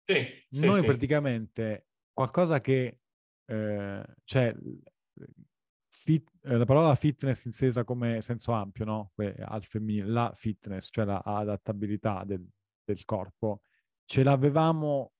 Sì, 0.04 0.26
sì, 0.50 0.66
Noi 0.66 0.80
sì. 0.80 0.86
praticamente 0.86 1.86
qualcosa 2.12 2.60
che 2.60 3.00
eh, 3.46 4.04
cioè 4.24 4.54
fit, 6.04 6.28
eh, 6.42 6.56
la 6.58 6.64
parola 6.66 6.94
fitness 6.94 7.44
intesa 7.46 7.82
come 7.84 8.20
senso 8.20 8.52
ampio, 8.52 8.84
no? 8.84 9.12
Al 9.16 9.64
femminile, 9.64 10.06
la 10.06 10.32
fitness, 10.34 10.88
cioè 10.90 11.04
la 11.06 11.22
adattabilità 11.24 12.24
del, 12.24 12.46
del 12.84 13.04
corpo, 13.04 13.62
ce 14.04 14.22
l'avevamo 14.22 15.12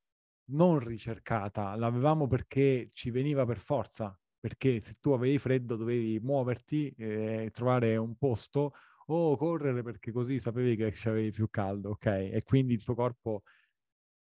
non 0.51 0.79
ricercata, 0.79 1.75
l'avevamo 1.75 2.27
perché 2.27 2.91
ci 2.93 3.11
veniva 3.11 3.47
per 3.47 3.59
forza, 3.59 4.19
perché 4.39 4.79
se 4.81 4.97
tu 5.01 5.13
avevi 5.13 5.39
freddo 5.39 5.77
dovevi 5.77 6.21
muoverti, 6.21 6.91
e 6.99 7.51
trovare 7.53 7.97
un 7.97 8.15
posto 8.17 8.75
o 9.07 9.37
correre 9.37 9.83
perché 9.83 10.13
così 10.13 10.39
sapevi 10.39 10.77
che 10.77 10.93
avevi 11.09 11.31
più 11.31 11.49
caldo, 11.49 11.91
ok? 11.91 12.07
E 12.07 12.43
quindi 12.45 12.75
il 12.75 12.85
tuo 12.85 12.95
corpo 12.95 13.43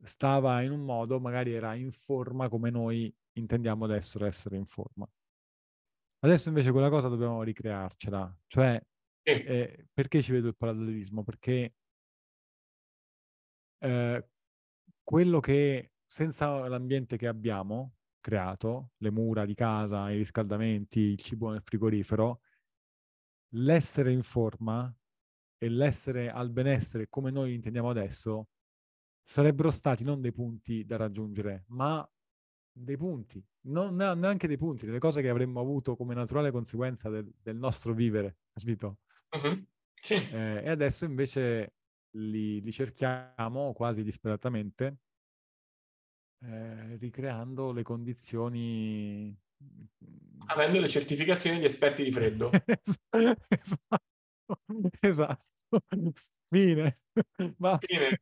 stava 0.03 0.61
in 0.61 0.71
un 0.71 0.81
modo, 0.81 1.19
magari 1.21 1.53
era 1.53 1.73
in 1.75 1.91
forma 1.91 2.49
come 2.49 2.69
noi 2.69 3.13
intendiamo 3.33 3.85
adesso 3.85 4.23
essere 4.25 4.57
in 4.57 4.65
forma. 4.65 5.09
Adesso 6.21 6.49
invece 6.49 6.71
quella 6.71 6.89
cosa 6.89 7.07
dobbiamo 7.07 7.43
ricrearcela, 7.43 8.37
cioè 8.47 8.81
eh, 9.23 9.87
perché 9.93 10.21
ci 10.21 10.33
vedo 10.33 10.49
il 10.49 10.57
parallelismo? 10.57 11.23
Perché 11.23 11.75
eh, 13.79 14.27
quello 15.03 15.39
che 15.39 15.91
senza 16.05 16.67
l'ambiente 16.67 17.15
che 17.15 17.27
abbiamo 17.27 17.93
creato, 18.19 18.91
le 18.97 19.11
mura 19.11 19.45
di 19.45 19.53
casa, 19.53 20.11
i 20.11 20.17
riscaldamenti, 20.17 20.99
il 20.99 21.17
cibo 21.17 21.51
nel 21.51 21.61
frigorifero, 21.61 22.41
l'essere 23.53 24.11
in 24.11 24.21
forma 24.23 24.93
e 25.57 25.69
l'essere 25.69 26.29
al 26.29 26.51
benessere 26.51 27.07
come 27.09 27.31
noi 27.31 27.53
intendiamo 27.53 27.89
adesso 27.89 28.49
sarebbero 29.23 29.71
stati 29.71 30.03
non 30.03 30.21
dei 30.21 30.33
punti 30.33 30.85
da 30.85 30.97
raggiungere, 30.97 31.65
ma 31.67 32.07
dei 32.79 32.97
punti, 32.97 33.43
non, 33.61 33.95
neanche 33.95 34.47
dei 34.47 34.57
punti, 34.57 34.85
delle 34.85 34.99
cose 34.99 35.21
che 35.21 35.29
avremmo 35.29 35.59
avuto 35.59 35.95
come 35.95 36.13
naturale 36.13 36.51
conseguenza 36.51 37.09
del, 37.09 37.31
del 37.41 37.57
nostro 37.57 37.93
vivere, 37.93 38.37
capito? 38.53 38.99
Uh-huh. 39.31 39.63
Sì. 40.01 40.15
Eh, 40.15 40.61
e 40.63 40.69
adesso 40.69 41.05
invece 41.05 41.73
li, 42.11 42.61
li 42.61 42.71
cerchiamo 42.71 43.73
quasi 43.73 44.03
disperatamente, 44.03 44.97
eh, 46.41 46.95
ricreando 46.97 47.71
le 47.71 47.83
condizioni 47.83 49.37
avendo 50.47 50.79
le 50.79 50.87
certificazioni 50.87 51.59
di 51.59 51.65
esperti 51.65 52.03
di 52.03 52.11
freddo. 52.11 52.49
esatto. 53.49 54.03
esatto. 55.01 55.45
Fine. 56.49 56.99
Fine. 57.81 58.19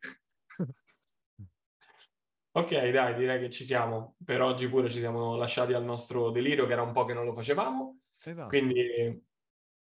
Ok, 2.57 2.89
dai, 2.89 3.13
direi 3.13 3.39
che 3.39 3.51
ci 3.51 3.63
siamo. 3.63 4.15
Per 4.25 4.41
oggi 4.41 4.67
pure 4.67 4.89
ci 4.89 4.97
siamo 4.97 5.35
lasciati 5.35 5.73
al 5.73 5.83
nostro 5.83 6.31
delirio, 6.31 6.65
che 6.65 6.73
era 6.73 6.81
un 6.81 6.91
po' 6.91 7.05
che 7.05 7.13
non 7.13 7.23
lo 7.23 7.31
facevamo. 7.31 7.99
Esatto. 8.09 8.47
Quindi, 8.47 9.23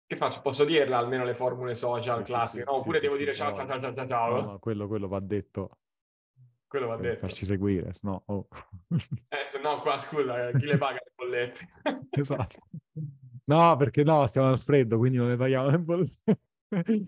che 0.05 0.15
faccio? 0.17 0.41
Posso 0.41 0.65
dirla 0.65 0.97
almeno 0.97 1.23
le 1.23 1.33
formule 1.33 1.75
social 1.75 2.25
sì, 2.25 2.31
classiche, 2.33 2.63
sì, 2.63 2.69
no? 2.69 2.79
Oppure 2.79 2.99
sì, 2.99 3.05
devo 3.05 3.15
dire 3.15 3.33
ciao, 3.33 3.55
ciao, 3.55 3.65
ciao, 3.65 3.79
ciao, 3.79 3.93
ciao, 3.93 4.05
ciao. 4.05 4.41
No, 4.41 4.51
no, 4.51 4.59
quello, 4.59 4.85
quello 4.87 5.07
va 5.07 5.21
detto. 5.21 5.77
Quello 6.67 6.87
va 6.87 6.97
detto. 6.97 7.19
farci 7.19 7.45
seguire, 7.45 7.93
no. 8.01 8.23
Oh. 8.25 8.49
eh, 9.29 9.45
se 9.47 9.59
no, 9.61 9.79
qua 9.79 9.97
scusa, 9.97 10.51
chi 10.51 10.65
le 10.65 10.77
paga 10.77 10.99
le 11.01 11.11
bollette? 11.15 11.69
esatto. 12.11 12.59
No, 13.45 13.77
perché 13.77 14.03
no, 14.03 14.27
stiamo 14.27 14.49
al 14.49 14.59
freddo, 14.59 14.97
quindi 14.97 15.17
non 15.17 15.29
le 15.29 15.37
paghiamo 15.37 15.69
le 15.69 15.79
bollette. 15.79 16.39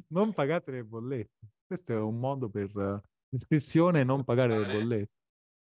non 0.08 0.32
pagate 0.32 0.72
le 0.72 0.86
bollette. 0.86 1.50
Questo 1.68 1.92
è 1.92 2.00
un 2.00 2.18
modo 2.18 2.50
per 2.50 2.74
uh, 2.74 3.02
iscrizione 3.28 4.00
e 4.00 4.04
non 4.06 4.24
pagare 4.24 4.58
le 4.58 4.66
bollette. 4.66 5.18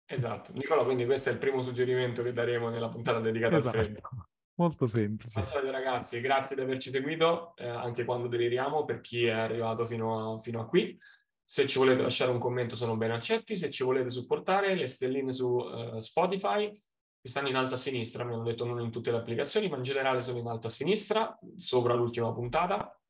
Esatto. 0.06 0.52
Nicola, 0.54 0.84
quindi 0.84 1.04
questo 1.04 1.30
è 1.30 1.32
il 1.32 1.38
primo 1.38 1.62
suggerimento 1.62 2.22
che 2.22 2.32
daremo 2.32 2.68
nella 2.68 2.88
puntata 2.88 3.20
dedicata 3.20 3.56
esatto. 3.56 3.78
al 3.78 3.84
freddo. 3.84 4.00
Molto 4.54 4.86
semplice. 4.86 5.44
Ciao 5.46 5.70
ragazzi, 5.70 6.20
grazie 6.20 6.54
di 6.54 6.62
averci 6.62 6.90
seguito, 6.90 7.56
eh, 7.56 7.66
anche 7.66 8.04
quando 8.04 8.28
deliriamo, 8.28 8.84
per 8.84 9.00
chi 9.00 9.24
è 9.24 9.30
arrivato 9.30 9.86
fino 9.86 10.34
a, 10.34 10.38
fino 10.38 10.60
a 10.60 10.66
qui. 10.66 10.98
Se 11.42 11.66
ci 11.66 11.78
volete 11.78 12.02
lasciare 12.02 12.30
un 12.30 12.38
commento 12.38 12.76
sono 12.76 12.96
ben 12.96 13.10
accetti, 13.10 13.56
se 13.56 13.70
ci 13.70 13.82
volete 13.82 14.10
supportare 14.10 14.74
le 14.74 14.86
stelline 14.86 15.32
su 15.32 15.48
uh, 15.48 15.98
Spotify 15.98 16.70
che 16.70 17.28
stanno 17.28 17.48
in 17.48 17.56
alto 17.56 17.74
a 17.74 17.78
sinistra, 17.78 18.24
mi 18.24 18.34
hanno 18.34 18.42
detto 18.42 18.64
non 18.64 18.80
in 18.80 18.90
tutte 18.90 19.10
le 19.10 19.18
applicazioni, 19.18 19.68
ma 19.68 19.76
in 19.76 19.82
generale 19.82 20.20
sono 20.20 20.38
in 20.38 20.46
alto 20.46 20.66
a 20.66 20.70
sinistra, 20.70 21.38
sopra 21.56 21.94
l'ultima 21.94 22.32
puntata, 22.32 23.00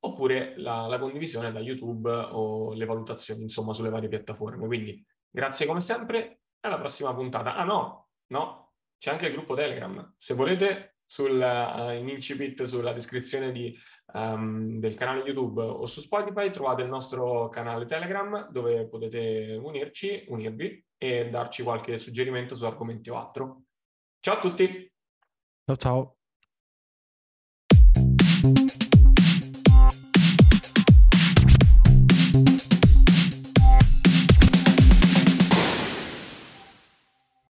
oppure 0.00 0.54
la, 0.58 0.86
la 0.86 0.98
condivisione 0.98 1.52
da 1.52 1.60
YouTube 1.60 2.10
o 2.10 2.74
le 2.74 2.84
valutazioni, 2.84 3.42
insomma, 3.42 3.72
sulle 3.72 3.90
varie 3.90 4.08
piattaforme. 4.08 4.66
Quindi 4.66 5.04
grazie 5.30 5.66
come 5.66 5.80
sempre, 5.80 6.40
alla 6.60 6.78
prossima 6.78 7.14
puntata. 7.14 7.54
Ah 7.54 7.64
no, 7.64 8.08
no, 8.28 8.72
c'è 8.98 9.10
anche 9.10 9.26
il 9.26 9.32
gruppo 9.32 9.54
Telegram. 9.54 10.14
Se 10.16 10.34
volete 10.34 10.96
sul, 11.04 11.40
uh, 11.40 11.92
in 11.92 12.08
incipit 12.08 12.62
sulla 12.62 12.92
descrizione 12.92 13.50
di, 13.50 13.74
um, 14.12 14.78
del 14.78 14.94
canale 14.94 15.22
YouTube 15.22 15.62
o 15.62 15.86
su 15.86 16.00
Spotify 16.00 16.50
trovate 16.50 16.82
il 16.82 16.88
nostro 16.88 17.48
canale 17.48 17.86
Telegram 17.86 18.50
dove 18.50 18.86
potete 18.88 19.58
unirci, 19.60 20.26
unirvi 20.28 20.84
e 20.98 21.30
darci 21.30 21.62
qualche 21.62 21.96
suggerimento 21.96 22.54
su 22.54 22.64
argomenti 22.66 23.08
o 23.08 23.16
altro. 23.16 23.62
Ciao 24.20 24.34
a 24.34 24.38
tutti! 24.38 24.92
Ciao 25.64 25.76
ciao! 25.76 26.17